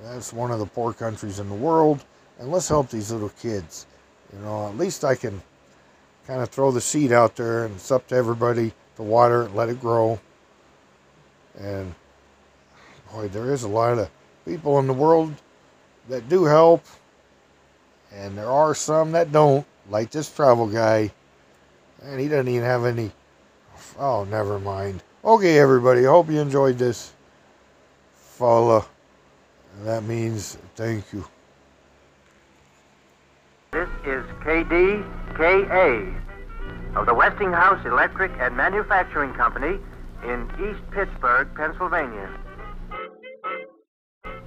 That's 0.02 0.34
one 0.34 0.52
of 0.52 0.60
the 0.60 0.66
poor 0.66 0.94
countries 0.94 1.40
in 1.40 1.50
the 1.50 1.56
world. 1.56 2.04
And 2.40 2.52
let's 2.52 2.68
help 2.68 2.90
these 2.90 3.12
little 3.12 3.30
kids. 3.30 3.86
You 4.34 4.40
know, 4.40 4.68
at 4.68 4.78
least 4.78 5.04
I 5.04 5.16
can 5.16 5.42
kind 6.28 6.42
of 6.42 6.50
throw 6.50 6.72
the 6.72 6.82
seed 6.82 7.12
out 7.12 7.36
there 7.36 7.66
and 7.66 7.76
it's 7.76 7.92
up 7.92 8.08
to 8.08 8.16
everybody 8.16 8.74
to 9.00 9.04
water 9.04 9.50
let 9.56 9.70
it 9.70 9.80
grow. 9.82 10.20
And 11.58 11.96
boy, 13.12 13.30
there 13.30 13.52
is 13.52 13.64
a 13.64 13.68
lot 13.68 13.98
of 13.98 14.12
people 14.46 14.78
in 14.78 14.86
the 14.86 14.94
world 14.94 15.34
that 16.10 16.30
do 16.30 16.44
help. 16.44 16.86
And 18.14 18.38
there 18.38 18.50
are 18.50 18.76
some 18.76 19.14
that 19.14 19.32
don't, 19.32 19.66
like 19.90 20.12
this 20.12 20.32
travel 20.32 20.68
guy. 20.68 21.12
And 22.04 22.20
he 22.20 22.28
doesn't 22.28 22.48
even 22.48 22.64
have 22.64 22.86
any 22.86 23.12
Oh, 23.98 24.26
never 24.26 24.60
mind. 24.60 25.04
Okay, 25.24 25.58
everybody. 25.60 26.06
I 26.06 26.10
hope 26.10 26.30
you 26.30 26.40
enjoyed 26.40 26.78
this. 26.78 27.14
Fala. 28.14 28.86
That 29.84 30.04
means 30.04 30.58
thank 30.76 31.12
you. 31.14 31.26
This 33.72 33.90
is 34.06 34.26
KDKA 34.44 36.29
of 36.96 37.06
the 37.06 37.14
Westinghouse 37.14 37.86
Electric 37.86 38.32
and 38.40 38.56
Manufacturing 38.56 39.34
Company 39.34 39.80
in 40.24 40.50
East 40.60 40.82
Pittsburgh, 40.92 41.48
Pennsylvania. 41.56 42.30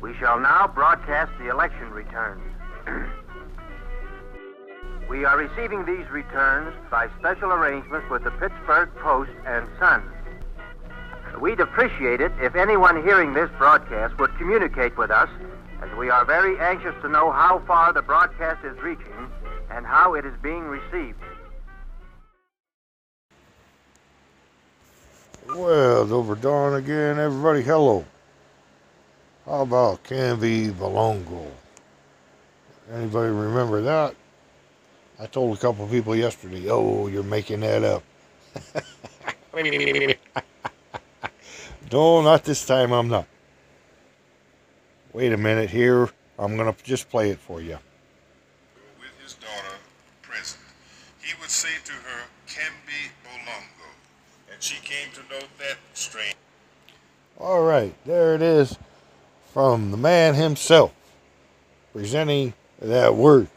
We 0.01 0.15
shall 0.19 0.41
now 0.41 0.67
broadcast 0.67 1.33
the 1.39 1.51
election 1.51 1.91
returns. 1.91 2.43
We 5.09 5.27
are 5.27 5.37
receiving 5.37 5.85
these 5.85 6.09
returns 6.11 6.75
by 6.91 7.09
special 7.19 7.53
arrangement 7.53 8.11
with 8.11 8.25
the 8.25 8.31
Pittsburgh 8.31 8.89
Post 8.97 9.33
and 9.45 9.69
Sun. 9.79 10.03
We'd 11.39 11.61
appreciate 11.61 12.23
it 12.23 12.33
if 12.41 12.55
anyone 12.55 13.05
hearing 13.05 13.35
this 13.35 13.51
broadcast 13.59 14.19
would 14.19 14.35
communicate 14.39 14.97
with 14.97 15.11
us, 15.11 15.29
as 15.83 15.91
we 15.99 16.09
are 16.09 16.25
very 16.25 16.59
anxious 16.59 16.95
to 17.03 17.11
know 17.11 17.31
how 17.31 17.63
far 17.67 17.93
the 17.93 18.01
broadcast 18.01 18.65
is 18.65 18.79
reaching 18.79 19.31
and 19.71 19.85
how 19.85 20.15
it 20.15 20.25
is 20.25 20.33
being 20.43 20.65
received. 20.65 21.19
Well, 25.49 26.03
it's 26.05 26.13
over 26.13 26.37
dawn 26.37 26.75
again, 26.75 27.19
everybody. 27.19 27.63
Hello. 27.63 28.05
How 29.45 29.63
about 29.63 30.05
Kamby 30.05 30.71
Bolongo? 30.71 31.47
Anybody 32.93 33.33
remember 33.33 33.83
that? 33.83 34.15
I 35.19 35.27
told 35.27 35.57
a 35.57 35.61
couple 35.61 35.87
people 35.89 36.15
yesterday, 36.15 36.69
oh, 36.71 37.09
you're 37.09 37.25
making 37.25 37.61
that 37.61 37.83
up. 37.83 38.03
no, 41.93 42.23
not 42.23 42.45
this 42.45 42.65
time, 42.65 42.93
I'm 42.93 43.09
not. 43.09 43.27
Wait 45.13 45.33
a 45.33 45.37
minute 45.37 45.71
here. 45.71 46.09
I'm 46.39 46.57
going 46.57 46.73
to 46.73 46.85
just 46.85 47.11
play 47.11 47.31
it 47.31 47.39
for 47.39 47.61
you. 47.61 47.79
With 49.01 49.23
his 49.23 49.35
daughter 49.35 49.77
present, 50.23 50.63
he 51.21 51.35
would 51.41 51.51
say 51.51 51.69
to 51.85 51.93
her, 51.93 52.23
Kamby 52.47 53.11
Bolongo, 53.25 53.91
and 54.52 54.52
she 54.63 54.77
came 54.77 55.11
to 55.13 55.21
know 55.23 55.45
that 55.59 55.77
strain. 55.93 56.35
All 57.39 57.63
right, 57.63 57.95
there 58.05 58.35
it 58.35 58.43
is 58.43 58.79
from 59.53 59.91
the 59.91 59.97
man 59.97 60.35
himself 60.35 60.93
presenting 61.93 62.55
that 62.81 63.15
word. 63.15 63.49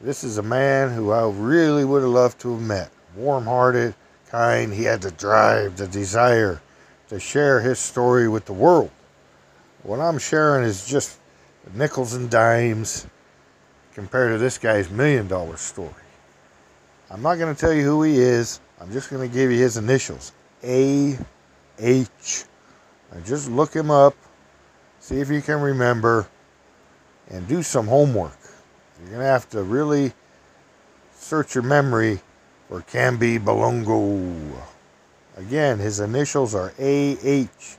This 0.00 0.22
is 0.22 0.38
a 0.38 0.42
man 0.42 0.92
who 0.92 1.10
I 1.10 1.28
really 1.28 1.84
would 1.84 2.02
have 2.02 2.10
loved 2.12 2.40
to 2.40 2.52
have 2.52 2.62
met. 2.62 2.90
Warm 3.16 3.44
hearted, 3.44 3.94
kind. 4.28 4.72
He 4.72 4.84
had 4.84 5.02
the 5.02 5.10
drive, 5.10 5.76
the 5.76 5.88
desire 5.88 6.60
to 7.08 7.18
share 7.18 7.60
his 7.60 7.78
story 7.80 8.28
with 8.28 8.44
the 8.44 8.52
world. 8.52 8.90
What 9.82 10.00
I'm 10.00 10.18
sharing 10.18 10.64
is 10.64 10.86
just 10.86 11.18
nickels 11.74 12.14
and 12.14 12.30
dimes 12.30 13.06
compared 13.94 14.32
to 14.32 14.38
this 14.38 14.58
guy's 14.58 14.90
million 14.90 15.26
dollar 15.26 15.56
story. 15.56 15.92
I'm 17.10 17.22
not 17.22 17.36
going 17.36 17.52
to 17.54 17.60
tell 17.60 17.72
you 17.72 17.82
who 17.82 18.02
he 18.02 18.18
is. 18.18 18.60
I'm 18.80 18.92
just 18.92 19.10
going 19.10 19.28
to 19.28 19.34
give 19.34 19.50
you 19.50 19.58
his 19.58 19.76
initials 19.76 20.32
A 20.62 21.16
H. 21.78 22.44
Just 23.24 23.50
look 23.50 23.72
him 23.72 23.90
up, 23.90 24.14
see 25.00 25.20
if 25.20 25.30
you 25.30 25.40
can 25.40 25.60
remember, 25.60 26.28
and 27.30 27.48
do 27.48 27.62
some 27.62 27.86
homework. 27.86 28.36
You're 29.00 29.10
going 29.10 29.20
to 29.20 29.26
have 29.26 29.48
to 29.50 29.62
really 29.62 30.12
search 31.14 31.54
your 31.54 31.64
memory 31.64 32.20
for 32.68 32.82
Kamby 32.82 33.38
Bolongo. 33.42 34.52
Again, 35.36 35.78
his 35.78 36.00
initials 36.00 36.54
are 36.54 36.74
AH, 36.78 37.76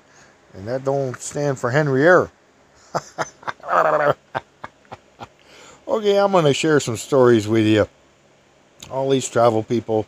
and 0.53 0.67
that 0.67 0.83
don't 0.83 1.19
stand 1.19 1.59
for 1.59 1.69
Henrietta. 1.69 2.31
okay, 5.87 6.19
I'm 6.19 6.31
going 6.31 6.45
to 6.45 6.53
share 6.53 6.79
some 6.79 6.97
stories 6.97 7.47
with 7.47 7.65
you. 7.65 7.87
All 8.89 9.09
these 9.09 9.29
travel 9.29 9.61
people 9.63 10.05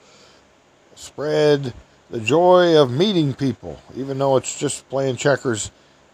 spread 1.00 1.74
the 2.10 2.20
joy 2.20 2.78
of 2.78 2.92
meeting 2.92 3.34
people, 3.34 3.80
even 3.96 4.20
though 4.20 4.36
it's 4.36 4.60
just 4.60 4.88
playing 4.90 5.16
checkers 5.16 5.72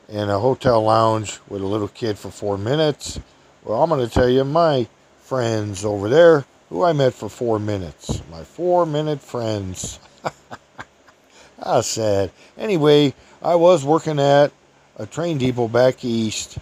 in 0.08 0.30
a 0.30 0.39
hotel 0.39 0.84
lounge 0.84 1.39
with 1.50 1.62
a 1.62 1.65
little 1.65 1.88
kid 1.88 2.18
for 2.18 2.30
four 2.30 2.58
minutes. 2.58 3.20
Well, 3.63 3.82
I'm 3.82 3.89
going 3.89 4.08
to 4.08 4.13
tell 4.13 4.30
you 4.30 4.44
my 4.44 4.88
friends 5.20 5.84
over 5.84 6.08
there 6.08 6.46
who 6.70 6.84
I 6.84 6.94
met 6.94 7.13
for 7.13 7.30
four 7.30 7.58
minutes. 7.58 8.22
My 8.30 8.44
four 8.44 8.86
minute 8.86 9.22
friends. 9.22 10.00
How 11.63 11.82
sad. 11.82 12.32
Anyway, 12.58 13.13
I 13.42 13.56
was 13.56 13.84
working 13.84 14.20
at 14.20 14.51
a 14.98 15.06
train 15.06 15.39
depot 15.39 15.68
back 15.68 16.06
east, 16.06 16.60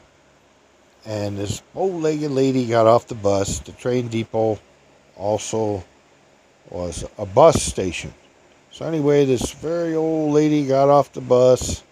and 1.05 1.37
this 1.37 1.61
old 1.75 2.01
legged 2.01 2.31
lady 2.31 2.67
got 2.67 2.87
off 2.87 3.07
the 3.07 3.15
bus. 3.15 3.59
The 3.59 3.73
train 3.73 4.07
depot 4.07 4.59
also 5.17 5.83
was 6.69 7.05
a 7.17 7.25
bus 7.25 7.61
station. 7.61 8.13
So, 8.71 8.85
anyway, 8.85 9.25
this 9.25 9.51
very 9.51 9.95
old 9.95 10.33
lady 10.33 10.65
got 10.65 10.89
off 10.89 11.13
the 11.13 11.21
bus, 11.21 11.83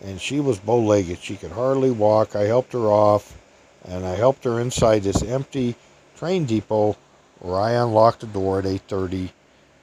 and 0.00 0.20
she 0.20 0.40
was 0.40 0.58
bow 0.58 0.80
legged. 0.80 1.22
She 1.22 1.36
could 1.36 1.52
hardly 1.52 1.90
walk. 1.90 2.36
I 2.36 2.42
helped 2.42 2.72
her 2.72 2.90
off 2.90 3.36
and 3.84 4.04
I 4.04 4.14
helped 4.14 4.44
her 4.44 4.60
inside 4.60 5.02
this 5.02 5.22
empty 5.22 5.76
train 6.16 6.44
depot 6.44 6.96
where 7.40 7.60
I 7.60 7.72
unlocked 7.72 8.20
the 8.20 8.26
door 8.26 8.58
at 8.58 8.64
8:30 8.64 9.30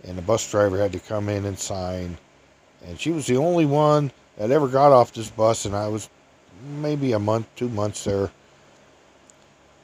and 0.04 0.18
the 0.18 0.22
bus 0.22 0.50
driver 0.50 0.80
had 0.80 0.92
to 0.94 1.00
come 1.00 1.30
in 1.30 1.46
and 1.46 1.58
sign 1.58 2.18
and 2.86 3.00
she 3.00 3.12
was 3.12 3.28
the 3.28 3.38
only 3.38 3.66
one 3.66 4.12
that 4.38 4.52
ever 4.52 4.68
got 4.68 4.92
off 4.92 5.14
this 5.14 5.30
bus 5.30 5.66
and 5.66 5.76
I 5.76 5.88
was 5.88 6.10
maybe 6.80 7.12
a 7.12 7.20
month, 7.20 7.48
2 7.56 7.70
months 7.70 8.04
there 8.04 8.32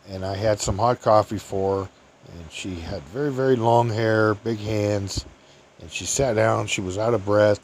and 0.09 0.25
I 0.25 0.35
had 0.35 0.59
some 0.59 0.77
hot 0.77 1.01
coffee 1.01 1.37
for 1.37 1.83
her 1.83 1.89
and 2.33 2.51
she 2.51 2.75
had 2.75 3.01
very 3.03 3.31
very 3.31 3.55
long 3.55 3.89
hair, 3.89 4.33
big 4.35 4.59
hands 4.59 5.25
and 5.79 5.91
she 5.91 6.05
sat 6.05 6.35
down, 6.35 6.67
she 6.67 6.81
was 6.81 6.97
out 6.97 7.13
of 7.13 7.25
breath. 7.25 7.59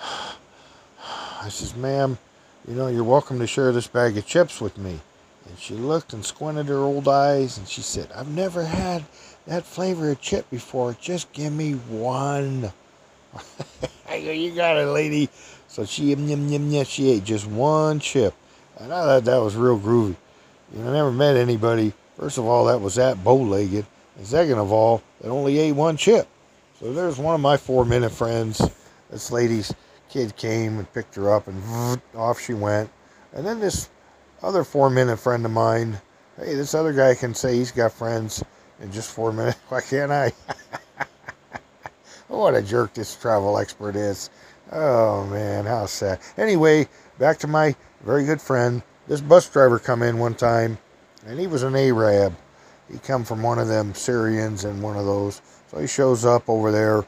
I 1.42 1.48
says, 1.48 1.76
"Ma'am, 1.76 2.18
you 2.66 2.74
know, 2.74 2.88
you're 2.88 3.04
welcome 3.04 3.38
to 3.38 3.46
share 3.46 3.72
this 3.72 3.86
bag 3.86 4.16
of 4.18 4.26
chips 4.26 4.60
with 4.60 4.76
me." 4.78 5.00
And 5.48 5.58
she 5.58 5.74
looked 5.74 6.12
and 6.12 6.24
squinted 6.24 6.66
her 6.66 6.78
old 6.78 7.06
eyes 7.06 7.56
and 7.56 7.68
she 7.68 7.80
said, 7.80 8.10
I've 8.14 8.28
never 8.28 8.64
had 8.64 9.04
that 9.46 9.64
flavor 9.64 10.10
of 10.10 10.20
chip 10.20 10.50
before. 10.50 10.96
Just 11.00 11.32
give 11.32 11.52
me 11.52 11.72
one. 11.72 12.72
I 14.08 14.20
go, 14.22 14.32
you 14.32 14.52
got 14.54 14.76
it, 14.76 14.86
lady. 14.86 15.28
So 15.68 15.84
she, 15.84 16.06
yum, 16.06 16.28
yum, 16.28 16.48
yum, 16.48 16.84
she 16.84 17.10
ate 17.10 17.24
just 17.24 17.46
one 17.46 18.00
chip. 18.00 18.34
And 18.78 18.92
I 18.92 19.02
thought 19.04 19.24
that 19.24 19.38
was 19.38 19.54
real 19.54 19.78
groovy. 19.78 20.16
You 20.74 20.82
know, 20.82 20.90
I 20.90 20.92
never 20.94 21.12
met 21.12 21.36
anybody, 21.36 21.92
first 22.18 22.38
of 22.38 22.44
all, 22.44 22.64
that 22.64 22.80
was 22.80 22.96
that 22.96 23.22
bow 23.22 23.36
legged. 23.36 23.86
And 24.16 24.26
second 24.26 24.58
of 24.58 24.72
all, 24.72 25.02
that 25.20 25.28
only 25.28 25.58
ate 25.58 25.72
one 25.72 25.96
chip. 25.96 26.26
So 26.80 26.92
there's 26.92 27.18
one 27.18 27.34
of 27.34 27.40
my 27.40 27.56
four 27.56 27.84
minute 27.84 28.12
friends. 28.12 28.60
This 29.10 29.30
lady's 29.30 29.74
kid 30.08 30.36
came 30.36 30.78
and 30.78 30.92
picked 30.92 31.14
her 31.14 31.32
up, 31.34 31.48
and 31.48 32.00
off 32.14 32.40
she 32.40 32.54
went. 32.54 32.90
And 33.32 33.46
then 33.46 33.60
this 33.60 33.90
other 34.42 34.64
four 34.64 34.90
minute 34.90 35.18
friend 35.18 35.44
of 35.44 35.52
mine, 35.52 35.98
hey, 36.38 36.54
this 36.54 36.74
other 36.74 36.92
guy 36.92 37.14
can 37.14 37.34
say 37.34 37.56
he's 37.56 37.70
got 37.70 37.92
friends 37.92 38.42
in 38.80 38.92
just 38.92 39.10
four 39.10 39.32
minutes. 39.32 39.58
Why 39.68 39.80
can't 39.80 40.12
I? 40.12 40.32
what 42.28 42.54
a 42.54 42.62
jerk 42.62 42.94
this 42.94 43.14
travel 43.16 43.58
expert 43.58 43.96
is. 43.96 44.30
Oh 44.72 45.24
man, 45.26 45.64
how 45.64 45.86
sad. 45.86 46.20
Anyway, 46.36 46.88
back 47.18 47.38
to 47.38 47.46
my 47.46 47.74
very 48.04 48.24
good 48.24 48.40
friend. 48.40 48.82
This 49.06 49.20
bus 49.20 49.48
driver 49.48 49.78
come 49.78 50.02
in 50.02 50.18
one 50.18 50.34
time, 50.34 50.78
and 51.24 51.38
he 51.38 51.46
was 51.46 51.62
an 51.62 51.76
Arab. 51.76 52.34
He 52.90 52.98
come 52.98 53.24
from 53.24 53.42
one 53.42 53.58
of 53.58 53.68
them 53.68 53.94
Syrians 53.94 54.64
and 54.64 54.82
one 54.82 54.96
of 54.96 55.04
those. 55.04 55.42
So 55.70 55.78
he 55.78 55.86
shows 55.86 56.24
up 56.24 56.48
over 56.48 56.70
there, 56.70 57.04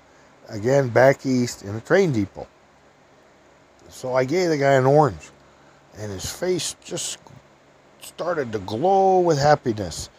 again 0.49 0.89
back 0.89 1.25
east 1.25 1.63
in 1.63 1.75
a 1.75 1.81
train 1.81 2.13
depot. 2.13 2.47
So 3.89 4.15
I 4.15 4.25
gave 4.25 4.51
the 4.51 4.59
guy 4.59 4.75
an 4.75 4.87
orange, 4.87 5.31
and 5.97 6.13
his 6.13 6.31
face 6.31 6.77
just 6.85 7.19
started 8.01 8.53
to 8.53 8.59
glow 8.59 9.21
with 9.21 9.39
happiness. 9.39 10.11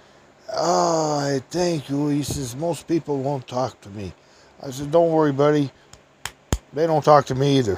Oh, 0.54 1.40
thank 1.50 1.90
you. 1.90 2.08
He 2.08 2.24
says, 2.24 2.56
most 2.56 2.88
people 2.88 3.18
won't 3.20 3.48
talk 3.48 3.80
to 3.82 3.90
me. 3.90 4.14
I 4.62 4.72
said, 4.72 4.92
don't 4.92 5.12
worry, 5.12 5.32
buddy. 5.32 5.72
They 6.74 6.88
don't 6.88 7.04
talk 7.04 7.26
to 7.28 7.36
me 7.36 7.60
either. 7.60 7.78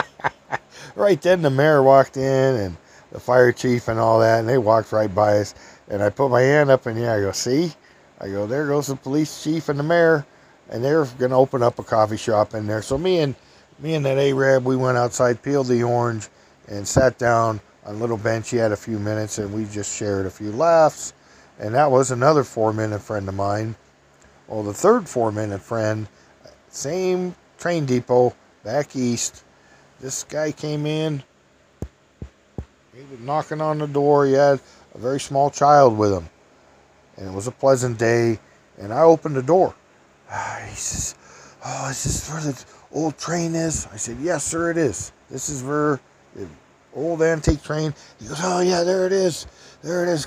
right 0.96 1.20
then, 1.20 1.42
the 1.42 1.50
mayor 1.50 1.82
walked 1.82 2.16
in 2.16 2.56
and 2.56 2.76
the 3.10 3.20
fire 3.20 3.52
chief 3.52 3.88
and 3.88 3.98
all 3.98 4.20
that, 4.20 4.40
and 4.40 4.48
they 4.48 4.58
walked 4.58 4.92
right 4.92 5.12
by 5.12 5.38
us. 5.38 5.54
And 5.88 6.02
I 6.02 6.10
put 6.10 6.30
my 6.30 6.40
hand 6.40 6.70
up 6.70 6.86
in 6.86 6.96
air. 6.98 7.18
I 7.18 7.20
go, 7.20 7.32
see? 7.32 7.72
I 8.20 8.28
go, 8.28 8.46
there 8.46 8.66
goes 8.66 8.86
the 8.86 8.96
police 8.96 9.42
chief 9.42 9.68
and 9.68 9.78
the 9.78 9.82
mayor, 9.82 10.24
and 10.70 10.82
they're 10.82 11.04
going 11.04 11.30
to 11.30 11.36
open 11.36 11.62
up 11.62 11.78
a 11.78 11.82
coffee 11.82 12.16
shop 12.16 12.54
in 12.54 12.66
there. 12.66 12.80
So 12.80 12.96
me 12.96 13.18
and 13.18 13.34
me 13.80 13.94
and 13.94 14.06
that 14.06 14.18
Arab, 14.18 14.64
we 14.64 14.76
went 14.76 14.96
outside, 14.96 15.42
peeled 15.42 15.66
the 15.66 15.82
orange, 15.82 16.28
and 16.68 16.86
sat 16.86 17.18
down 17.18 17.60
on 17.84 17.96
a 17.96 17.98
little 17.98 18.16
bench. 18.16 18.50
He 18.50 18.56
had 18.56 18.72
a 18.72 18.76
few 18.76 18.98
minutes, 18.98 19.38
and 19.38 19.52
we 19.52 19.64
just 19.66 19.94
shared 19.94 20.26
a 20.26 20.30
few 20.30 20.52
laughs. 20.52 21.12
And 21.58 21.74
that 21.74 21.90
was 21.90 22.10
another 22.10 22.44
four-minute 22.44 23.02
friend 23.02 23.28
of 23.28 23.34
mine. 23.34 23.74
Well, 24.48 24.62
the 24.62 24.72
third 24.72 25.08
four-minute 25.08 25.60
friend, 25.60 26.06
same 26.68 27.34
train 27.58 27.84
depot 27.84 28.34
back 28.62 28.96
east. 28.96 29.44
This 30.00 30.24
guy 30.24 30.52
came 30.52 30.86
in. 30.86 31.22
He 32.94 33.02
was 33.10 33.20
knocking 33.20 33.60
on 33.60 33.78
the 33.78 33.86
door. 33.86 34.26
He 34.26 34.32
had 34.32 34.60
a 34.94 34.98
very 34.98 35.20
small 35.20 35.50
child 35.50 35.98
with 35.98 36.12
him. 36.12 36.28
And 37.16 37.28
it 37.28 37.32
was 37.32 37.46
a 37.46 37.52
pleasant 37.52 37.98
day. 37.98 38.38
And 38.78 38.92
I 38.92 39.02
opened 39.02 39.36
the 39.36 39.42
door. 39.42 39.74
He 40.68 40.74
says, 40.76 41.14
Oh, 41.64 41.88
is 41.90 42.04
this 42.04 42.30
where 42.30 42.40
the 42.40 42.64
old 42.92 43.16
train 43.18 43.54
is? 43.54 43.86
I 43.92 43.96
said, 43.96 44.18
Yes, 44.20 44.44
sir, 44.44 44.70
it 44.70 44.76
is. 44.76 45.12
This 45.30 45.48
is 45.48 45.62
where 45.62 46.00
the 46.34 46.48
old 46.94 47.22
antique 47.22 47.62
train. 47.62 47.94
He 48.20 48.26
goes, 48.26 48.40
Oh, 48.42 48.60
yeah, 48.60 48.82
there 48.82 49.06
it 49.06 49.12
is. 49.12 49.46
There 49.82 50.02
it 50.02 50.08
is, 50.08 50.26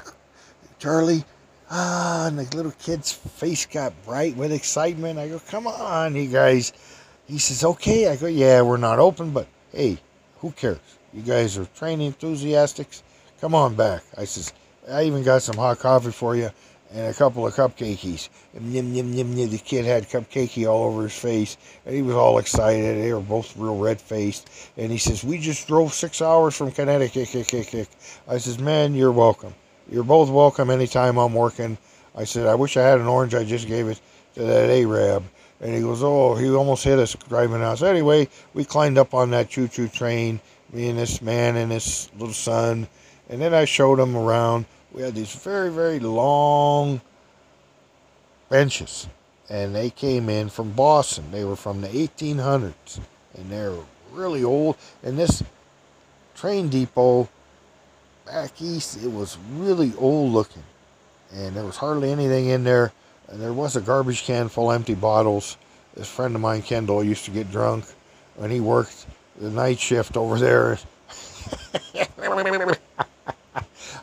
Charlie. 0.79 1.23
Ah, 1.69 2.27
and 2.27 2.39
the 2.39 2.55
little 2.55 2.71
kid's 2.79 3.11
face 3.11 3.65
got 3.65 3.93
bright 4.05 4.37
with 4.37 4.51
excitement. 4.53 5.19
I 5.19 5.27
go, 5.27 5.39
Come 5.49 5.67
on, 5.67 6.15
you 6.15 6.27
guys. 6.27 6.73
He 7.27 7.37
says, 7.39 7.63
Okay. 7.63 8.07
I 8.07 8.15
go, 8.15 8.27
Yeah, 8.27 8.61
we're 8.61 8.77
not 8.77 8.99
open, 8.99 9.31
but 9.31 9.47
hey, 9.73 9.97
who 10.39 10.51
cares? 10.51 10.79
You 11.13 11.21
guys 11.21 11.57
are 11.57 11.65
train 11.65 12.01
enthusiasts. 12.01 13.03
Come 13.39 13.53
on 13.53 13.75
back. 13.75 14.03
I 14.17 14.25
says, 14.25 14.51
I 14.89 15.03
even 15.03 15.23
got 15.23 15.43
some 15.43 15.57
hot 15.57 15.79
coffee 15.79 16.11
for 16.11 16.35
you 16.35 16.49
and 16.93 17.07
a 17.07 17.13
couple 17.13 17.45
of 17.45 17.53
cupcakes. 17.53 18.29
And 18.55 18.73
nim, 18.73 18.93
nim, 18.93 19.13
nim, 19.13 19.35
nim. 19.35 19.49
The 19.49 19.57
kid 19.57 19.85
had 19.85 20.09
cupcakey 20.09 20.67
all 20.67 20.85
over 20.85 21.03
his 21.03 21.17
face, 21.17 21.57
and 21.85 21.93
he 21.93 22.01
was 22.01 22.15
all 22.15 22.39
excited. 22.39 23.03
They 23.03 23.13
were 23.13 23.19
both 23.19 23.55
real 23.57 23.77
red 23.77 24.01
faced. 24.01 24.49
And 24.77 24.91
he 24.91 24.97
says, 24.97 25.23
We 25.23 25.37
just 25.37 25.67
drove 25.67 25.93
six 25.93 26.21
hours 26.21 26.55
from 26.55 26.71
Connecticut. 26.71 27.35
I 28.27 28.37
says, 28.37 28.59
Man, 28.59 28.95
you're 28.95 29.11
welcome. 29.11 29.53
You're 29.89 30.03
both 30.03 30.29
welcome 30.29 30.69
anytime 30.69 31.17
I'm 31.17 31.33
working. 31.33 31.77
I 32.15 32.23
said, 32.23 32.47
I 32.47 32.55
wish 32.55 32.75
I 32.77 32.81
had 32.81 32.99
an 32.99 33.07
orange. 33.07 33.35
I 33.35 33.43
just 33.43 33.67
gave 33.67 33.87
it 33.87 34.01
to 34.35 34.43
that 34.43 34.69
Arab. 34.69 35.23
And 35.61 35.75
he 35.75 35.81
goes, 35.81 36.01
Oh, 36.03 36.35
he 36.35 36.49
almost 36.49 36.83
hit 36.83 36.99
us 36.99 37.15
driving 37.29 37.61
out. 37.61 37.79
So 37.79 37.87
anyway, 37.87 38.29
we 38.53 38.65
climbed 38.65 38.97
up 38.97 39.13
on 39.13 39.29
that 39.31 39.49
choo 39.49 39.67
choo 39.67 39.87
train, 39.87 40.39
me 40.73 40.89
and 40.89 40.97
this 40.97 41.21
man 41.21 41.55
and 41.55 41.71
his 41.71 42.09
little 42.17 42.33
son. 42.33 42.87
And 43.29 43.41
then 43.41 43.53
I 43.53 43.65
showed 43.65 43.99
him 43.99 44.15
around. 44.15 44.65
We 44.91 45.01
had 45.01 45.15
these 45.15 45.33
very, 45.35 45.69
very 45.69 45.99
long 45.99 47.01
benches. 48.49 49.07
And 49.49 49.75
they 49.75 49.89
came 49.89 50.29
in 50.29 50.49
from 50.49 50.71
Boston. 50.71 51.31
They 51.31 51.43
were 51.43 51.55
from 51.55 51.81
the 51.81 51.87
1800s. 51.87 52.99
And 53.35 53.49
they're 53.51 53.75
really 54.11 54.43
old. 54.43 54.77
And 55.03 55.17
this 55.17 55.43
train 56.35 56.69
depot 56.69 57.27
back 58.25 58.61
east, 58.61 59.03
it 59.03 59.11
was 59.11 59.37
really 59.53 59.93
old 59.97 60.33
looking. 60.33 60.63
And 61.33 61.55
there 61.55 61.65
was 61.65 61.77
hardly 61.77 62.11
anything 62.11 62.47
in 62.47 62.63
there. 62.63 62.93
And 63.27 63.41
there 63.41 63.53
was 63.53 63.75
a 63.75 63.81
garbage 63.81 64.23
can 64.23 64.47
full 64.47 64.71
of 64.71 64.75
empty 64.75 64.95
bottles. 64.95 65.57
This 65.95 66.09
friend 66.09 66.35
of 66.35 66.41
mine, 66.41 66.61
Kendall, 66.61 67.03
used 67.03 67.25
to 67.25 67.31
get 67.31 67.51
drunk 67.51 67.85
when 68.35 68.51
he 68.51 68.59
worked 68.59 69.05
the 69.37 69.49
night 69.49 69.79
shift 69.79 70.15
over 70.15 70.39
there. 70.39 70.79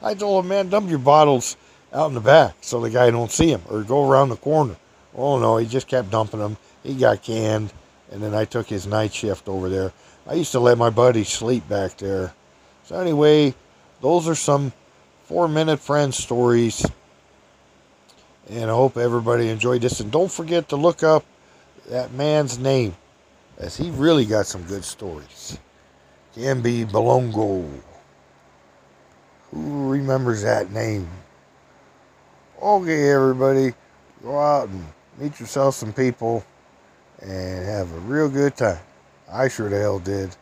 I 0.05 0.13
told 0.15 0.45
him, 0.45 0.51
man, 0.51 0.69
dump 0.69 0.91
your 0.91 0.99
bottles 0.99 1.57
out 1.91 2.09
in 2.09 2.15
the 2.15 2.21
back 2.21 2.57
so 2.61 2.79
the 2.79 2.91
guy 2.91 3.11
don't 3.11 3.31
see 3.31 3.51
them 3.51 3.63
or 3.71 3.83
go 3.83 4.09
around 4.09 4.29
the 4.29 4.37
corner. 4.37 4.77
Oh 5.15 5.39
no, 5.39 5.57
he 5.57 5.67
just 5.67 5.89
kept 5.89 6.11
dumping 6.11 6.41
them. 6.41 6.59
He 6.83 6.95
got 6.95 7.23
canned, 7.23 7.73
and 8.13 8.23
then 8.23 8.35
I 8.35 8.45
took 8.45 8.67
his 8.67 8.87
night 8.87 9.15
shift 9.15 9.49
over 9.49 9.71
there. 9.71 9.93
I 10.27 10.35
used 10.35 10.53
to 10.53 10.61
let 10.61 10.77
my 10.77 10.91
buddies 10.91 11.31
sleep 11.31 11.67
back 11.69 11.97
there. 11.97 12.35
So 12.85 13.01
anyway, 13.01 13.55
those 14.03 14.29
are 14.29 14.35
some 14.35 14.73
four-minute 15.25 15.81
friend 15.81 16.13
stories, 16.13 16.85
and 18.51 18.71
I 18.71 18.75
hope 18.75 18.99
everybody 18.99 19.49
enjoyed 19.49 19.81
this. 19.81 20.01
And 20.01 20.13
don't 20.13 20.31
forget 20.31 20.69
to 20.69 20.77
look 20.77 21.03
up 21.03 21.25
that 21.89 22.13
man's 22.13 22.59
name, 22.59 22.95
as 23.57 23.79
he 23.79 23.91
really 23.91 24.27
got 24.27 24.45
some 24.45 24.65
good 24.65 24.85
stories. 24.85 25.59
Kamby 26.37 26.85
Bolongo. 26.91 27.65
Who 29.55 29.89
remembers 29.89 30.43
that 30.43 30.73
name? 30.73 31.09
Okay, 32.61 33.09
everybody, 33.11 33.73
go 34.21 34.37
out 34.37 34.69
and 34.69 34.85
meet 35.17 35.39
yourself 35.39 35.77
some 35.77 35.93
people 35.93 36.45
and 37.21 37.65
have 37.65 37.93
a 37.93 38.01
real 38.01 38.29
good 38.29 38.57
time. 38.57 38.81
I 39.31 39.47
sure 39.47 39.69
the 39.69 39.79
hell 39.79 40.01
did. 40.01 40.35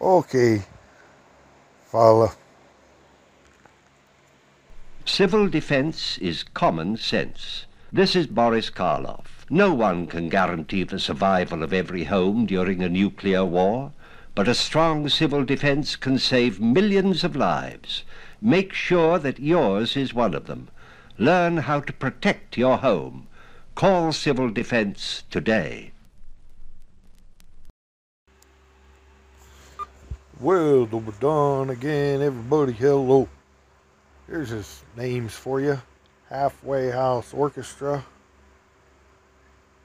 Okay, 0.00 0.62
Fala. 1.84 2.32
Civil 5.04 5.48
defense 5.48 6.18
is 6.18 6.42
common 6.42 6.96
sense. 6.96 7.66
This 7.92 8.16
is 8.16 8.26
Boris 8.26 8.70
Karloff. 8.70 9.46
No 9.50 9.72
one 9.72 10.08
can 10.08 10.28
guarantee 10.28 10.82
the 10.82 10.98
survival 10.98 11.62
of 11.62 11.72
every 11.72 12.04
home 12.04 12.46
during 12.46 12.82
a 12.82 12.88
nuclear 12.88 13.44
war, 13.44 13.92
but 14.34 14.48
a 14.48 14.54
strong 14.54 15.08
civil 15.08 15.44
defense 15.44 15.94
can 15.94 16.18
save 16.18 16.60
millions 16.60 17.22
of 17.22 17.36
lives. 17.36 18.02
Make 18.44 18.72
sure 18.72 19.20
that 19.20 19.38
yours 19.38 19.96
is 19.96 20.12
one 20.12 20.34
of 20.34 20.46
them. 20.46 20.68
Learn 21.16 21.58
how 21.58 21.78
to 21.78 21.92
protect 21.92 22.58
your 22.58 22.78
home. 22.78 23.28
Call 23.76 24.10
Civil 24.12 24.50
Defense 24.50 25.22
today. 25.30 25.92
Well, 30.40 30.86
we're 30.86 31.12
done 31.20 31.70
again. 31.70 32.20
Everybody, 32.20 32.72
hello. 32.72 33.28
Here's 34.26 34.48
his 34.48 34.82
names 34.96 35.34
for 35.34 35.60
you 35.60 35.80
Halfway 36.28 36.90
House 36.90 37.32
Orchestra, 37.32 38.04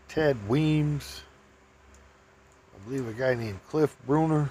Ted 0.08 0.36
Weems, 0.50 1.22
I 2.74 2.90
believe 2.90 3.08
a 3.08 3.14
guy 3.14 3.36
named 3.36 3.60
Cliff 3.70 3.96
Bruner, 4.08 4.50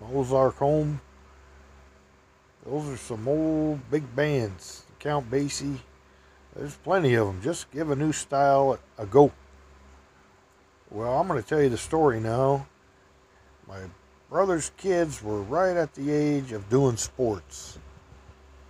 Mozart 0.00 0.56
Home. 0.56 1.00
Those 2.66 2.88
are 2.88 2.96
some 2.96 3.28
old 3.28 3.90
big 3.90 4.16
bands. 4.16 4.84
Count 4.98 5.30
Basie. 5.30 5.78
There's 6.56 6.76
plenty 6.76 7.14
of 7.14 7.26
them. 7.26 7.42
Just 7.42 7.70
give 7.70 7.90
a 7.90 7.96
new 7.96 8.12
style 8.12 8.78
a 8.96 9.04
go. 9.04 9.32
Well, 10.90 11.18
I'm 11.18 11.26
going 11.28 11.42
to 11.42 11.48
tell 11.48 11.60
you 11.60 11.68
the 11.68 11.76
story 11.76 12.20
now. 12.20 12.66
My 13.66 13.80
brother's 14.30 14.70
kids 14.76 15.22
were 15.22 15.42
right 15.42 15.76
at 15.76 15.94
the 15.94 16.10
age 16.10 16.52
of 16.52 16.68
doing 16.70 16.96
sports. 16.96 17.78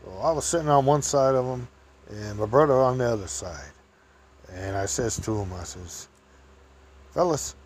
So 0.04 0.18
I 0.18 0.32
was 0.32 0.44
sitting 0.44 0.68
on 0.68 0.86
one 0.86 1.02
side 1.02 1.34
of 1.34 1.46
them 1.46 1.68
and 2.10 2.38
my 2.38 2.46
brother 2.46 2.74
on 2.74 2.98
the 2.98 3.04
other 3.04 3.26
side. 3.26 3.70
And 4.52 4.76
I 4.76 4.86
says 4.86 5.18
to 5.20 5.36
him, 5.36 5.52
I 5.52 5.64
says, 5.64 6.08
fellas, 7.12 7.56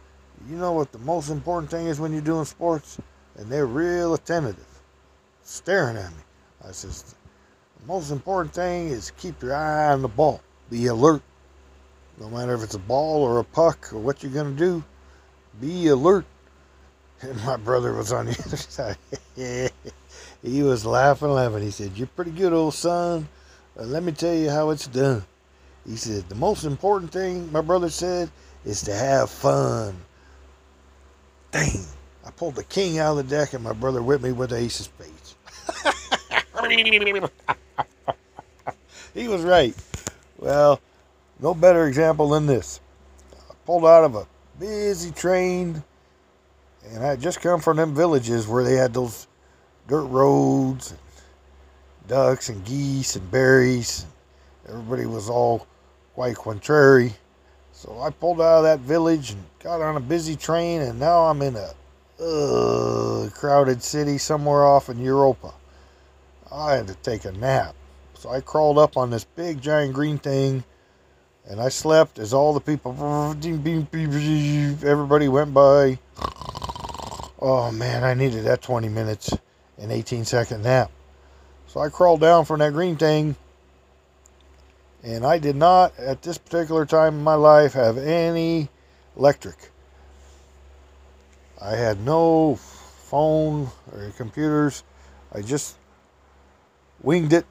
you 0.48 0.56
know 0.56 0.72
what 0.72 0.92
the 0.92 0.98
most 0.98 1.30
important 1.30 1.70
thing 1.70 1.86
is 1.86 2.00
when 2.00 2.12
you're 2.12 2.20
doing 2.20 2.44
sports? 2.44 2.98
And 3.36 3.50
they're 3.50 3.66
real 3.66 4.14
attentive. 4.14 4.77
Staring 5.48 5.96
at 5.96 6.10
me. 6.10 6.22
I 6.66 6.72
says, 6.72 7.14
the 7.80 7.86
most 7.86 8.10
important 8.10 8.54
thing 8.54 8.88
is 8.88 9.12
keep 9.12 9.42
your 9.42 9.54
eye 9.54 9.92
on 9.92 10.02
the 10.02 10.08
ball. 10.08 10.40
Be 10.70 10.86
alert. 10.86 11.22
No 12.20 12.28
matter 12.28 12.54
if 12.54 12.62
it's 12.62 12.74
a 12.74 12.80
ball 12.80 13.22
or 13.22 13.38
a 13.38 13.44
puck 13.44 13.92
or 13.92 13.98
what 13.98 14.22
you're 14.22 14.32
going 14.32 14.54
to 14.54 14.58
do, 14.58 14.84
be 15.60 15.88
alert. 15.88 16.24
And 17.20 17.44
my 17.44 17.56
brother 17.56 17.94
was 17.94 18.12
on 18.12 18.26
the 18.26 18.42
other 18.46 18.56
side. 18.56 18.96
he 20.40 20.62
was 20.62 20.86
laughing, 20.86 21.30
laughing. 21.30 21.62
He 21.62 21.72
said, 21.72 21.96
You're 21.96 22.06
pretty 22.06 22.30
good, 22.30 22.52
old 22.52 22.74
son. 22.74 23.26
Uh, 23.76 23.82
let 23.82 24.04
me 24.04 24.12
tell 24.12 24.34
you 24.34 24.50
how 24.50 24.70
it's 24.70 24.86
done. 24.86 25.24
He 25.84 25.96
said, 25.96 26.28
The 26.28 26.36
most 26.36 26.62
important 26.62 27.10
thing, 27.10 27.50
my 27.50 27.60
brother 27.60 27.90
said, 27.90 28.30
is 28.64 28.82
to 28.82 28.94
have 28.94 29.30
fun. 29.30 29.96
Dang. 31.50 31.86
I 32.24 32.30
pulled 32.30 32.56
the 32.56 32.64
king 32.64 32.98
out 32.98 33.18
of 33.18 33.28
the 33.28 33.36
deck 33.36 33.54
and 33.54 33.64
my 33.64 33.72
brother 33.72 34.02
whipped 34.02 34.22
me 34.22 34.32
with 34.32 34.50
the 34.50 34.56
ace 34.58 34.78
of 34.80 34.86
spades. 34.86 35.17
He 39.14 39.28
was 39.28 39.42
right. 39.42 39.74
Well, 40.38 40.80
no 41.40 41.54
better 41.54 41.86
example 41.86 42.28
than 42.30 42.46
this. 42.46 42.80
I 43.50 43.54
pulled 43.64 43.84
out 43.84 44.04
of 44.04 44.14
a 44.14 44.26
busy 44.58 45.10
train 45.10 45.82
and 46.92 47.04
I 47.04 47.08
had 47.08 47.20
just 47.20 47.40
come 47.40 47.60
from 47.60 47.76
them 47.76 47.94
villages 47.94 48.46
where 48.46 48.64
they 48.64 48.74
had 48.74 48.94
those 48.94 49.26
dirt 49.86 50.04
roads 50.04 50.90
and 50.90 51.00
ducks 52.06 52.48
and 52.48 52.64
geese 52.64 53.16
and 53.16 53.30
berries. 53.30 54.06
Everybody 54.68 55.06
was 55.06 55.28
all 55.28 55.66
quite 56.14 56.36
contrary. 56.36 57.12
So 57.72 58.00
I 58.00 58.10
pulled 58.10 58.40
out 58.40 58.58
of 58.58 58.64
that 58.64 58.80
village 58.80 59.32
and 59.32 59.44
got 59.62 59.80
on 59.80 59.96
a 59.96 60.00
busy 60.00 60.34
train, 60.34 60.80
and 60.82 60.98
now 60.98 61.24
I'm 61.26 61.40
in 61.42 61.54
a 61.56 61.70
uh, 62.20 63.28
crowded 63.34 63.82
city 63.82 64.18
somewhere 64.18 64.64
off 64.64 64.88
in 64.88 64.98
Europa. 64.98 65.54
I 66.50 66.74
had 66.74 66.88
to 66.88 66.94
take 66.94 67.24
a 67.24 67.32
nap. 67.32 67.74
So 68.14 68.30
I 68.30 68.40
crawled 68.40 68.78
up 68.78 68.96
on 68.96 69.10
this 69.10 69.24
big 69.24 69.60
giant 69.60 69.94
green 69.94 70.18
thing 70.18 70.64
and 71.48 71.60
I 71.60 71.68
slept 71.68 72.18
as 72.18 72.34
all 72.34 72.52
the 72.52 72.60
people, 72.60 72.92
everybody 74.84 75.28
went 75.28 75.54
by. 75.54 75.98
Oh 77.40 77.70
man, 77.70 78.04
I 78.04 78.14
needed 78.14 78.44
that 78.44 78.60
20 78.60 78.88
minutes 78.88 79.30
and 79.78 79.92
18 79.92 80.24
second 80.24 80.64
nap. 80.64 80.90
So 81.68 81.80
I 81.80 81.88
crawled 81.88 82.20
down 82.20 82.44
from 82.44 82.58
that 82.58 82.72
green 82.72 82.96
thing 82.96 83.36
and 85.02 85.24
I 85.24 85.38
did 85.38 85.56
not, 85.56 85.96
at 85.98 86.22
this 86.22 86.38
particular 86.38 86.84
time 86.84 87.14
in 87.14 87.24
my 87.24 87.34
life, 87.34 87.74
have 87.74 87.96
any 87.96 88.68
electric. 89.16 89.67
I 91.60 91.74
had 91.74 92.00
no 92.00 92.54
phone 92.56 93.68
or 93.92 94.12
computers. 94.16 94.84
I 95.32 95.42
just 95.42 95.76
winged 97.02 97.32
it. 97.32 97.46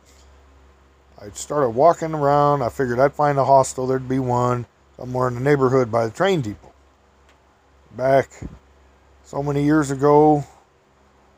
I 1.22 1.30
started 1.32 1.72
walking 1.72 2.13
around. 2.13 2.62
I 2.62 2.70
figured 2.70 3.00
I'd 3.00 3.13
find 3.13 3.38
a 3.38 3.43
hostel. 3.43 3.86
There'd 3.86 4.08
be 4.08 4.20
one 4.20 4.65
somewhere 4.96 5.28
in 5.28 5.34
the 5.34 5.41
neighborhood 5.41 5.91
by 5.91 6.06
the 6.06 6.12
train 6.12 6.41
depot. 6.41 6.74
Back 7.96 8.30
so 9.24 9.43
many 9.43 9.65
years 9.65 9.91
ago, 9.91 10.46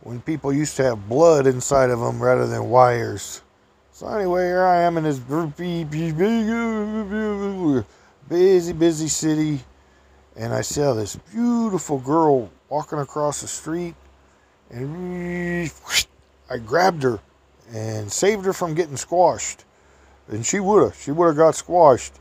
when 0.02 0.22
people 0.22 0.54
used 0.54 0.76
to 0.78 0.84
have 0.84 1.10
blood 1.10 1.48
inside 1.48 1.90
of 1.90 2.00
them 2.00 2.22
rather 2.22 2.46
than 2.46 2.70
wires. 2.70 3.42
So 3.92 4.08
anyway, 4.08 4.44
here 4.44 4.64
I 4.64 4.82
am 4.82 4.98
in 4.98 5.04
this 5.04 5.20
busy, 8.30 8.74
busy 8.74 9.08
city, 9.08 9.60
and 10.36 10.54
I 10.54 10.62
saw 10.62 10.94
this 10.94 11.16
beautiful 11.34 12.00
girl 12.00 12.50
walking 12.70 13.00
across 13.00 13.42
the 13.42 13.48
street, 13.48 13.96
and 14.70 15.72
I 16.50 16.58
grabbed 16.58 17.04
her 17.04 17.20
and 17.74 18.12
saved 18.12 18.46
her 18.46 18.54
from 18.54 18.76
getting 18.76 18.98
squashed. 18.98 19.66
And 20.28 20.46
she 20.46 20.60
would 20.60 20.84
have, 20.84 20.96
she 20.96 21.12
would 21.12 21.28
have 21.28 21.38
got 21.38 21.56
squashed. 21.56 22.14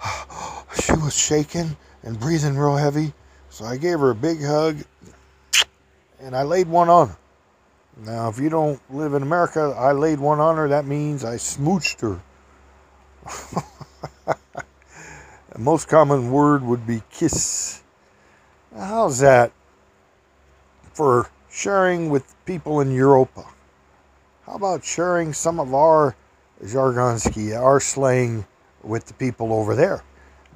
she 0.82 0.92
was 0.92 1.16
shaking 1.16 1.76
and 2.04 2.18
breathing 2.18 2.56
real 2.56 2.76
heavy, 2.76 3.12
so 3.50 3.64
I 3.64 3.76
gave 3.76 3.98
her 3.98 4.10
a 4.10 4.14
big 4.14 4.42
hug, 4.42 4.78
and 6.20 6.36
I 6.36 6.44
laid 6.44 6.68
one 6.68 6.88
on 6.88 7.08
her. 7.08 7.16
Now, 8.04 8.28
if 8.28 8.38
you 8.38 8.48
don't 8.48 8.80
live 8.94 9.14
in 9.14 9.22
America, 9.22 9.74
I 9.76 9.92
laid 9.92 10.20
one 10.20 10.38
on 10.38 10.56
her. 10.56 10.68
That 10.68 10.86
means 10.86 11.24
I 11.24 11.36
smooched 11.36 12.02
her. 12.02 12.20
the 15.52 15.58
most 15.58 15.88
common 15.88 16.30
word 16.30 16.62
would 16.62 16.86
be 16.86 17.02
kiss. 17.10 17.82
how's 18.76 19.18
that 19.20 19.50
for 20.96 21.28
sharing 21.50 22.08
with 22.08 22.34
people 22.46 22.80
in 22.80 22.90
Europa? 22.90 23.44
How 24.46 24.54
about 24.54 24.82
sharing 24.82 25.34
some 25.34 25.60
of 25.60 25.74
our 25.74 26.16
jargonsky, 26.64 27.54
our 27.54 27.80
slang, 27.80 28.46
with 28.82 29.04
the 29.04 29.12
people 29.12 29.52
over 29.52 29.74
there? 29.74 30.02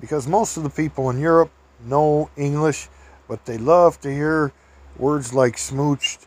Because 0.01 0.27
most 0.27 0.57
of 0.57 0.63
the 0.63 0.71
people 0.71 1.11
in 1.11 1.21
Europe 1.21 1.51
know 1.85 2.31
English, 2.39 2.89
but 3.29 3.45
they 3.45 3.59
love 3.59 4.01
to 4.01 4.11
hear 4.11 4.51
words 4.97 5.35
like 5.35 5.57
smooched 5.57 6.27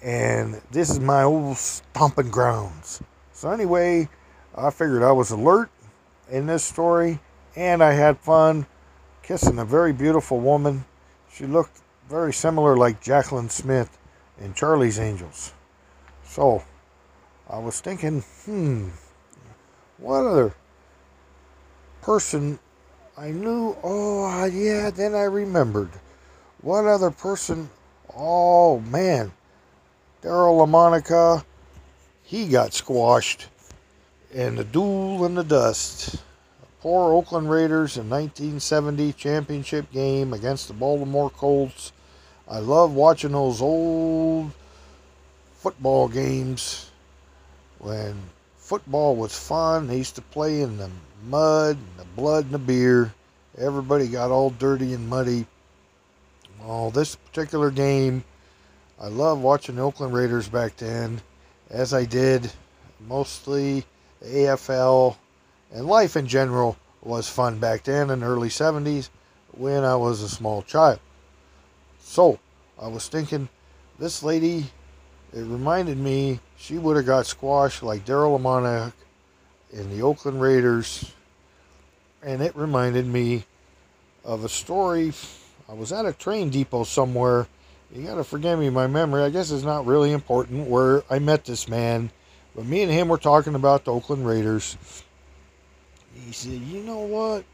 and 0.00 0.62
this 0.70 0.88
is 0.88 1.00
my 1.00 1.24
old 1.24 1.56
stomping 1.56 2.30
grounds. 2.30 3.02
So, 3.32 3.50
anyway, 3.50 4.08
I 4.56 4.70
figured 4.70 5.02
I 5.02 5.12
was 5.12 5.32
alert 5.32 5.70
in 6.30 6.46
this 6.46 6.64
story, 6.64 7.18
and 7.56 7.82
I 7.82 7.92
had 7.92 8.18
fun 8.18 8.66
kissing 9.22 9.58
a 9.58 9.64
very 9.64 9.92
beautiful 9.92 10.38
woman. 10.38 10.84
She 11.32 11.46
looked 11.46 11.80
very 12.10 12.32
similar 12.32 12.76
like 12.76 13.02
Jaclyn 13.02 13.50
Smith 13.50 13.96
in 14.40 14.52
Charlie's 14.52 14.98
Angels. 14.98 15.52
So, 16.24 16.64
I 17.48 17.58
was 17.58 17.80
thinking, 17.80 18.22
hmm, 18.44 18.88
what 19.98 20.26
other 20.26 20.54
person 22.02 22.58
I 23.16 23.30
knew? 23.30 23.76
Oh, 23.84 24.44
yeah, 24.46 24.90
then 24.90 25.14
I 25.14 25.22
remembered. 25.22 25.90
What 26.62 26.84
other 26.84 27.10
person? 27.10 27.70
Oh, 28.14 28.80
man 28.80 29.32
Daryle 30.22 30.66
Lamonica, 30.66 31.44
he 32.22 32.48
got 32.48 32.74
squashed 32.74 33.46
in 34.34 34.56
the 34.56 34.64
duel 34.64 35.24
in 35.24 35.34
the 35.34 35.44
dust. 35.44 36.16
Poor 36.80 37.14
Oakland 37.14 37.50
Raiders 37.50 37.96
in 37.96 38.10
1970 38.10 39.14
championship 39.14 39.90
game 39.92 40.34
against 40.34 40.68
the 40.68 40.74
Baltimore 40.74 41.30
Colts. 41.30 41.92
I 42.50 42.58
love 42.58 42.92
watching 42.94 43.30
those 43.30 43.62
old 43.62 44.50
football 45.58 46.08
games 46.08 46.90
when 47.78 48.16
football 48.56 49.14
was 49.14 49.38
fun. 49.38 49.86
They 49.86 49.98
used 49.98 50.16
to 50.16 50.22
play 50.22 50.62
in 50.62 50.76
the 50.76 50.90
mud 51.24 51.76
and 51.76 51.96
the 51.96 52.04
blood 52.16 52.46
and 52.46 52.54
the 52.54 52.58
beer. 52.58 53.14
Everybody 53.56 54.08
got 54.08 54.32
all 54.32 54.50
dirty 54.50 54.94
and 54.94 55.08
muddy. 55.08 55.46
Well, 56.60 56.90
this 56.90 57.14
particular 57.14 57.70
game 57.70 58.24
I 59.00 59.06
love 59.06 59.40
watching 59.40 59.76
the 59.76 59.82
Oakland 59.82 60.12
Raiders 60.12 60.48
back 60.48 60.76
then, 60.76 61.22
as 61.70 61.94
I 61.94 62.04
did 62.04 62.50
mostly 62.98 63.84
AFL 64.24 65.16
and 65.72 65.86
life 65.86 66.16
in 66.16 66.26
general 66.26 66.76
was 67.00 67.28
fun 67.28 67.60
back 67.60 67.84
then 67.84 68.10
in 68.10 68.20
the 68.20 68.26
early 68.26 68.48
70s 68.48 69.08
when 69.52 69.84
I 69.84 69.94
was 69.94 70.20
a 70.20 70.28
small 70.28 70.62
child. 70.62 70.98
So, 72.02 72.38
I 72.80 72.88
was 72.88 73.08
thinking, 73.08 73.48
this 73.98 74.22
lady, 74.22 74.66
it 75.32 75.40
reminded 75.40 75.98
me 75.98 76.40
she 76.58 76.78
would 76.78 76.96
have 76.96 77.06
got 77.06 77.26
squashed 77.26 77.82
like 77.82 78.04
Daryle 78.04 78.38
Lamonica 78.38 78.92
in 79.72 79.90
the 79.90 80.02
Oakland 80.02 80.40
Raiders. 80.40 81.12
And 82.22 82.42
it 82.42 82.54
reminded 82.56 83.06
me 83.06 83.44
of 84.24 84.44
a 84.44 84.48
story. 84.48 85.12
I 85.68 85.74
was 85.74 85.92
at 85.92 86.04
a 86.04 86.12
train 86.12 86.50
depot 86.50 86.84
somewhere 86.84 87.46
you 87.94 88.06
gotta 88.06 88.22
forgive 88.22 88.58
me, 88.58 88.70
my 88.70 88.86
memory, 88.86 89.22
I 89.22 89.30
guess, 89.30 89.50
is 89.50 89.64
not 89.64 89.84
really 89.84 90.12
important 90.12 90.68
where 90.68 91.02
I 91.10 91.18
met 91.18 91.44
this 91.44 91.68
man. 91.68 92.10
But 92.54 92.66
me 92.66 92.82
and 92.82 92.92
him 92.92 93.08
were 93.08 93.18
talking 93.18 93.54
about 93.54 93.84
the 93.84 93.92
Oakland 93.92 94.26
Raiders. 94.26 94.76
He 96.14 96.32
said, 96.32 96.52
You 96.52 96.82
know 96.82 97.00
what? 97.00 97.44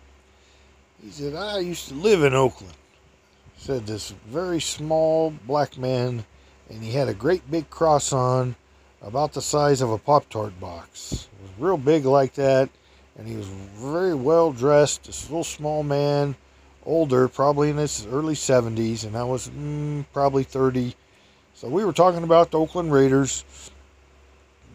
He 1.02 1.10
said, 1.10 1.34
I 1.34 1.60
used 1.60 1.88
to 1.88 1.94
live 1.94 2.22
in 2.22 2.34
Oakland. 2.34 2.74
Said 3.66 3.84
this 3.84 4.14
very 4.28 4.60
small 4.60 5.34
black 5.44 5.76
man, 5.76 6.24
and 6.70 6.84
he 6.84 6.92
had 6.92 7.08
a 7.08 7.14
great 7.14 7.50
big 7.50 7.68
cross 7.68 8.12
on 8.12 8.54
about 9.02 9.32
the 9.32 9.42
size 9.42 9.80
of 9.80 9.90
a 9.90 9.98
Pop 9.98 10.28
Tart 10.28 10.60
box. 10.60 11.26
It 11.32 11.42
was 11.42 11.50
real 11.58 11.76
big 11.76 12.04
like 12.04 12.34
that, 12.34 12.68
and 13.18 13.26
he 13.26 13.34
was 13.34 13.48
very 13.48 14.14
well 14.14 14.52
dressed, 14.52 15.02
this 15.02 15.28
little 15.28 15.42
small 15.42 15.82
man 15.82 16.36
older, 16.84 17.26
probably 17.26 17.70
in 17.70 17.76
his 17.76 18.06
early 18.06 18.34
70s, 18.34 19.04
and 19.04 19.16
I 19.16 19.24
was 19.24 19.48
mm, 19.48 20.04
probably 20.12 20.44
30. 20.44 20.94
So 21.54 21.68
we 21.68 21.84
were 21.84 21.92
talking 21.92 22.22
about 22.22 22.52
the 22.52 22.60
Oakland 22.60 22.92
Raiders. 22.92 23.42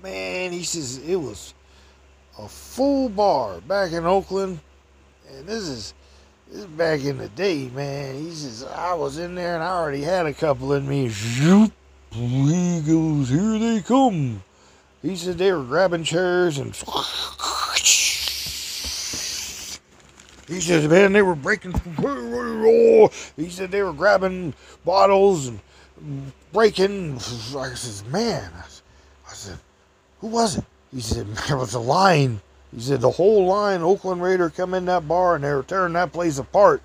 Man, 0.04 0.52
he 0.52 0.64
says 0.64 0.98
it 0.98 1.16
was 1.16 1.54
a 2.38 2.50
full 2.50 3.08
bar 3.08 3.62
back 3.62 3.94
in 3.94 4.06
Oakland, 4.06 4.60
and 5.30 5.48
this 5.48 5.64
is 5.64 5.94
this 6.52 6.60
is 6.62 6.66
back 6.66 7.04
in 7.06 7.18
the 7.18 7.30
day, 7.30 7.70
man. 7.70 8.16
He 8.16 8.32
says 8.32 8.64
I 8.64 8.94
was 8.94 9.18
in 9.18 9.36
there 9.36 9.56
and 9.56 9.64
I 9.64 9.70
already 9.70 10.02
had 10.02 10.26
a 10.26 10.34
couple 10.34 10.74
in 10.74 10.86
me. 10.88 11.08
He 11.08 12.82
goes, 12.82 13.30
here 13.30 13.58
they 13.58 13.82
come. 13.82 14.44
He 15.02 15.16
said 15.16 15.38
they 15.38 15.54
were 15.54 15.64
grabbing 15.64 16.04
chairs 16.04 16.58
and 16.58 16.76
he 20.48 20.60
says, 20.60 20.86
man, 20.90 21.14
they 21.14 21.22
were 21.22 21.36
breaking. 21.36 21.72
He 23.38 23.50
said 23.50 23.72
they 23.72 23.82
were 23.82 23.94
grabbing 23.94 24.54
bottles 24.84 25.48
and 25.48 25.62
breaking. 26.52 27.16
I 27.16 27.20
says, 27.20 28.04
man, 28.08 28.52
I 28.54 29.34
said, 29.34 29.58
who 30.20 30.28
was 30.28 30.58
it? 30.58 30.66
He 30.94 31.00
said, 31.00 31.28
there 31.48 31.56
was 31.56 31.76
a 31.76 31.80
line. 31.80 32.42
He 32.74 32.80
said 32.80 33.02
the 33.02 33.12
whole 33.12 33.46
line, 33.46 33.82
Oakland 33.82 34.22
Raider, 34.22 34.50
come 34.50 34.74
in 34.74 34.86
that 34.86 35.08
bar 35.08 35.36
and 35.36 35.44
they 35.44 35.54
were 35.54 35.64
tearing 35.64 35.94
that 35.94 36.14
place 36.14 36.38
apart. 36.38 36.82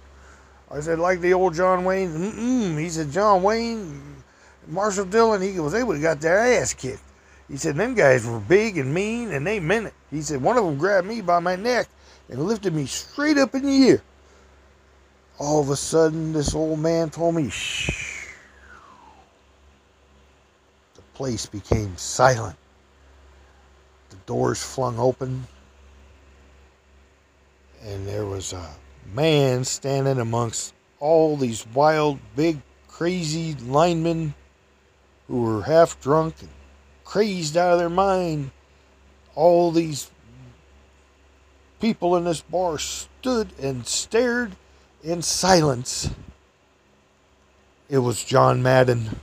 I 0.70 0.80
said, 0.80 0.98
like 0.98 1.20
the 1.20 1.32
old 1.32 1.54
John 1.54 1.84
Wayne. 1.84 2.10
Mm-mm. 2.10 2.78
He 2.78 2.88
said, 2.88 3.12
John 3.12 3.42
Wayne, 3.42 4.16
Marshal 4.66 5.04
Dillon. 5.04 5.40
He 5.40 5.52
goes, 5.52 5.72
they 5.72 5.84
would 5.84 6.02
got 6.02 6.20
their 6.20 6.38
ass 6.38 6.74
kicked. 6.74 7.02
He 7.48 7.56
said, 7.56 7.76
them 7.76 7.94
guys 7.94 8.26
were 8.26 8.40
big 8.40 8.78
and 8.78 8.92
mean 8.92 9.30
and 9.30 9.46
they 9.46 9.60
meant 9.60 9.86
it. 9.86 9.94
He 10.10 10.22
said, 10.22 10.42
one 10.42 10.56
of 10.58 10.64
them 10.64 10.76
grabbed 10.76 11.06
me 11.06 11.20
by 11.20 11.38
my 11.38 11.54
neck 11.54 11.88
and 12.28 12.42
lifted 12.42 12.74
me 12.74 12.86
straight 12.86 13.38
up 13.38 13.54
in 13.54 13.62
the 13.62 13.88
air. 13.88 14.02
All 15.38 15.60
of 15.60 15.70
a 15.70 15.76
sudden, 15.76 16.32
this 16.32 16.54
old 16.54 16.80
man 16.80 17.10
told 17.10 17.36
me, 17.36 17.48
shh. 17.50 18.32
The 20.94 21.02
place 21.14 21.46
became 21.46 21.96
silent. 21.96 22.56
The 24.10 24.16
doors 24.26 24.62
flung 24.62 24.98
open, 24.98 25.46
and 27.86 28.06
there 28.06 28.26
was 28.26 28.52
a 28.52 28.68
man 29.14 29.64
standing 29.64 30.18
amongst 30.18 30.74
all 30.98 31.36
these 31.36 31.66
wild, 31.72 32.18
big, 32.34 32.60
crazy 32.88 33.54
linemen 33.54 34.34
who 35.28 35.42
were 35.42 35.62
half 35.62 36.00
drunk 36.00 36.34
and 36.40 36.50
crazed 37.04 37.56
out 37.56 37.74
of 37.74 37.78
their 37.78 37.88
mind. 37.88 38.50
All 39.34 39.70
these 39.70 40.10
people 41.80 42.16
in 42.16 42.24
this 42.24 42.40
bar 42.40 42.78
stood 42.78 43.50
and 43.60 43.86
stared 43.86 44.56
in 45.04 45.22
silence. 45.22 46.10
It 47.88 47.98
was 47.98 48.24
John 48.24 48.62
Madden. 48.62 49.20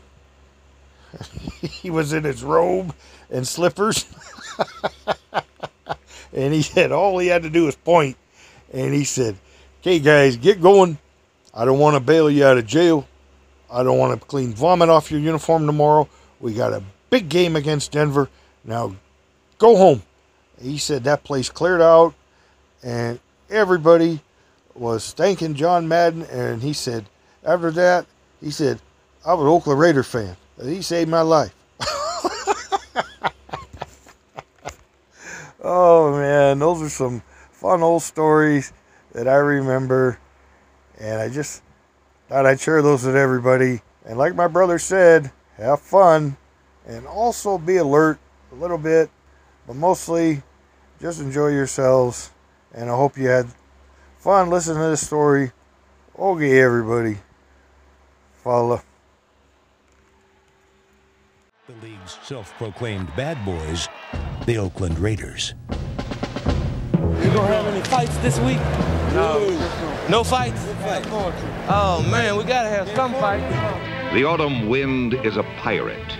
he 1.61 1.89
was 1.89 2.13
in 2.13 2.23
his 2.23 2.43
robe 2.43 2.95
and 3.29 3.45
slippers. 3.45 4.05
and 6.33 6.53
he 6.53 6.61
said 6.61 6.93
all 6.93 7.17
he 7.19 7.27
had 7.27 7.43
to 7.43 7.49
do 7.49 7.65
was 7.65 7.75
point. 7.75 8.15
And 8.73 8.93
he 8.93 9.03
said, 9.03 9.37
Okay, 9.81 9.99
guys, 9.99 10.37
get 10.37 10.61
going. 10.61 10.97
I 11.53 11.65
don't 11.65 11.79
want 11.79 11.95
to 11.95 11.99
bail 11.99 12.29
you 12.29 12.45
out 12.45 12.57
of 12.57 12.65
jail. 12.65 13.07
I 13.69 13.83
don't 13.83 13.97
want 13.97 14.19
to 14.19 14.27
clean 14.27 14.53
vomit 14.53 14.89
off 14.89 15.11
your 15.11 15.19
uniform 15.19 15.65
tomorrow. 15.65 16.07
We 16.39 16.53
got 16.53 16.73
a 16.73 16.81
big 17.09 17.29
game 17.29 17.55
against 17.55 17.91
Denver. 17.91 18.29
Now 18.63 18.95
go 19.57 19.75
home. 19.75 20.01
He 20.61 20.77
said 20.77 21.03
that 21.03 21.23
place 21.23 21.49
cleared 21.49 21.81
out 21.81 22.13
and 22.83 23.19
everybody 23.49 24.19
was 24.73 25.13
thanking 25.13 25.53
John 25.53 25.87
Madden. 25.87 26.23
And 26.23 26.61
he 26.61 26.73
said, 26.73 27.05
after 27.43 27.71
that, 27.71 28.05
he 28.41 28.51
said, 28.51 28.79
I 29.25 29.33
was 29.33 29.43
an 29.43 29.49
Oakland 29.49 29.79
Raider 29.79 30.03
fan. 30.03 30.35
He 30.61 30.81
saved 30.81 31.09
my 31.09 31.21
life. 31.21 31.53
oh 35.61 36.17
man, 36.17 36.59
those 36.59 36.81
are 36.81 36.89
some 36.89 37.21
fun 37.63 37.81
old 37.81 38.01
stories 38.01 38.73
that 39.13 39.25
I 39.25 39.35
remember, 39.35 40.19
and 40.99 41.21
I 41.21 41.29
just 41.29 41.63
thought 42.27 42.45
I'd 42.45 42.59
share 42.59 42.81
those 42.81 43.05
with 43.05 43.15
everybody. 43.15 43.81
And 44.05 44.17
like 44.17 44.35
my 44.35 44.47
brother 44.47 44.77
said, 44.77 45.31
have 45.55 45.79
fun 45.79 46.35
and 46.85 47.07
also 47.07 47.57
be 47.57 47.77
alert 47.77 48.19
a 48.51 48.55
little 48.55 48.77
bit, 48.77 49.09
but 49.65 49.77
mostly 49.77 50.43
just 50.99 51.21
enjoy 51.21 51.47
yourselves 51.47 52.31
and 52.73 52.89
I 52.89 52.95
hope 52.97 53.17
you 53.17 53.27
had 53.27 53.47
fun 54.17 54.49
listening 54.49 54.79
to 54.79 54.89
this 54.89 55.05
story. 55.05 55.53
Okay, 56.19 56.59
everybody. 56.59 57.17
Fala. 58.43 58.83
The 61.67 61.87
league's 61.87 62.17
self 62.23 62.53
proclaimed 62.57 63.07
bad 63.15 63.43
boys, 63.45 63.87
the 64.45 64.57
Oakland 64.57 64.99
Raiders. 64.99 65.53
You 67.33 67.39
gonna 67.39 67.55
have 67.55 67.65
any 67.65 67.81
fights 67.85 68.15
this 68.17 68.39
week? 68.41 68.59
No. 69.15 69.39
No 70.07 70.23
fights? 70.23 70.63
Oh 71.67 72.07
man, 72.11 72.37
we 72.37 72.43
gotta 72.43 72.69
have 72.69 72.87
some 72.89 73.11
fights. 73.13 74.13
The 74.13 74.23
autumn 74.23 74.69
wind 74.69 75.15
is 75.15 75.35
a 75.35 75.41
pirate, 75.57 76.15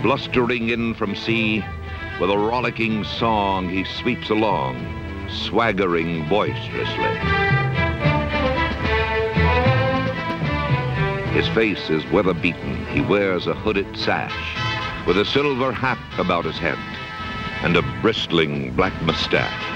blustering 0.00 0.70
in 0.70 0.94
from 0.94 1.14
sea. 1.14 1.62
With 2.18 2.30
a 2.30 2.38
rollicking 2.38 3.04
song, 3.04 3.68
he 3.68 3.84
sweeps 3.84 4.30
along, 4.30 4.78
swaggering 5.28 6.26
boisterously. 6.26 7.18
His 11.34 11.46
face 11.48 11.90
is 11.90 12.10
weather 12.10 12.32
beaten. 12.32 12.86
He 12.86 13.02
wears 13.02 13.46
a 13.46 13.52
hooded 13.52 13.94
sash 13.94 15.06
with 15.06 15.18
a 15.18 15.24
silver 15.26 15.70
hat 15.70 15.98
about 16.18 16.46
his 16.46 16.56
head 16.56 16.78
and 17.62 17.76
a 17.76 17.82
bristling 18.00 18.74
black 18.74 18.94
mustache. 19.02 19.75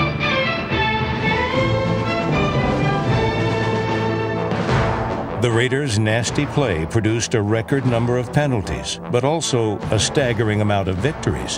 The 5.41 5.49
Raiders' 5.51 5.97
nasty 5.97 6.45
play 6.45 6.85
produced 6.85 7.33
a 7.33 7.41
record 7.41 7.83
number 7.87 8.19
of 8.19 8.31
penalties, 8.31 8.99
but 9.09 9.23
also 9.23 9.79
a 9.89 9.97
staggering 9.97 10.61
amount 10.61 10.87
of 10.87 10.97
victories. 10.97 11.57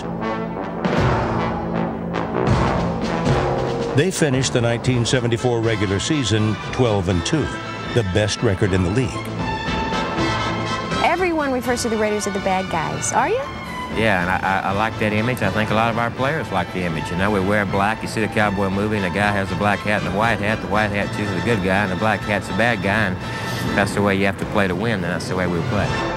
They 3.94 4.10
finished 4.10 4.54
the 4.54 4.62
1974 4.62 5.60
regular 5.60 6.00
season 6.00 6.56
12 6.72 7.10
and 7.10 7.26
2, 7.26 7.36
the 7.92 8.08
best 8.14 8.42
record 8.42 8.72
in 8.72 8.84
the 8.84 8.90
league. 8.90 9.10
Everyone 11.04 11.52
refers 11.52 11.82
to 11.82 11.90
the 11.90 11.98
Raiders 11.98 12.26
as 12.26 12.32
the 12.32 12.40
bad 12.40 12.70
guys. 12.70 13.12
Are 13.12 13.28
you? 13.28 13.42
Yeah, 13.96 14.22
and 14.22 14.30
I, 14.30 14.38
I, 14.38 14.70
I 14.70 14.72
like 14.72 14.98
that 14.98 15.12
image. 15.12 15.42
I 15.42 15.50
think 15.50 15.70
a 15.70 15.74
lot 15.74 15.90
of 15.90 15.98
our 15.98 16.10
players 16.10 16.50
like 16.50 16.72
the 16.72 16.80
image. 16.80 17.10
You 17.10 17.16
know, 17.16 17.30
we 17.30 17.38
wear 17.38 17.66
black. 17.66 18.00
You 18.00 18.08
see 18.08 18.22
the 18.22 18.28
cowboy 18.28 18.70
movie, 18.70 18.96
and 18.96 19.04
the 19.04 19.10
guy 19.10 19.30
has 19.30 19.52
a 19.52 19.56
black 19.56 19.80
hat 19.80 20.02
and 20.02 20.14
a 20.14 20.16
white 20.16 20.38
hat. 20.38 20.62
The 20.62 20.68
white 20.68 20.90
hat 20.90 21.14
chooses 21.14 21.34
the 21.36 21.44
good 21.44 21.62
guy, 21.62 21.84
and 21.84 21.92
the 21.92 21.96
black 21.96 22.20
hat's 22.20 22.48
the 22.48 22.54
bad 22.54 22.82
guy. 22.82 23.08
And 23.08 23.53
that's 23.74 23.94
the 23.94 24.02
way 24.02 24.14
you 24.14 24.26
have 24.26 24.38
to 24.38 24.46
play 24.46 24.68
to 24.68 24.74
win, 24.74 24.94
and 24.94 25.04
that's 25.04 25.28
the 25.28 25.36
way 25.36 25.46
we 25.46 25.60
play. 25.68 26.13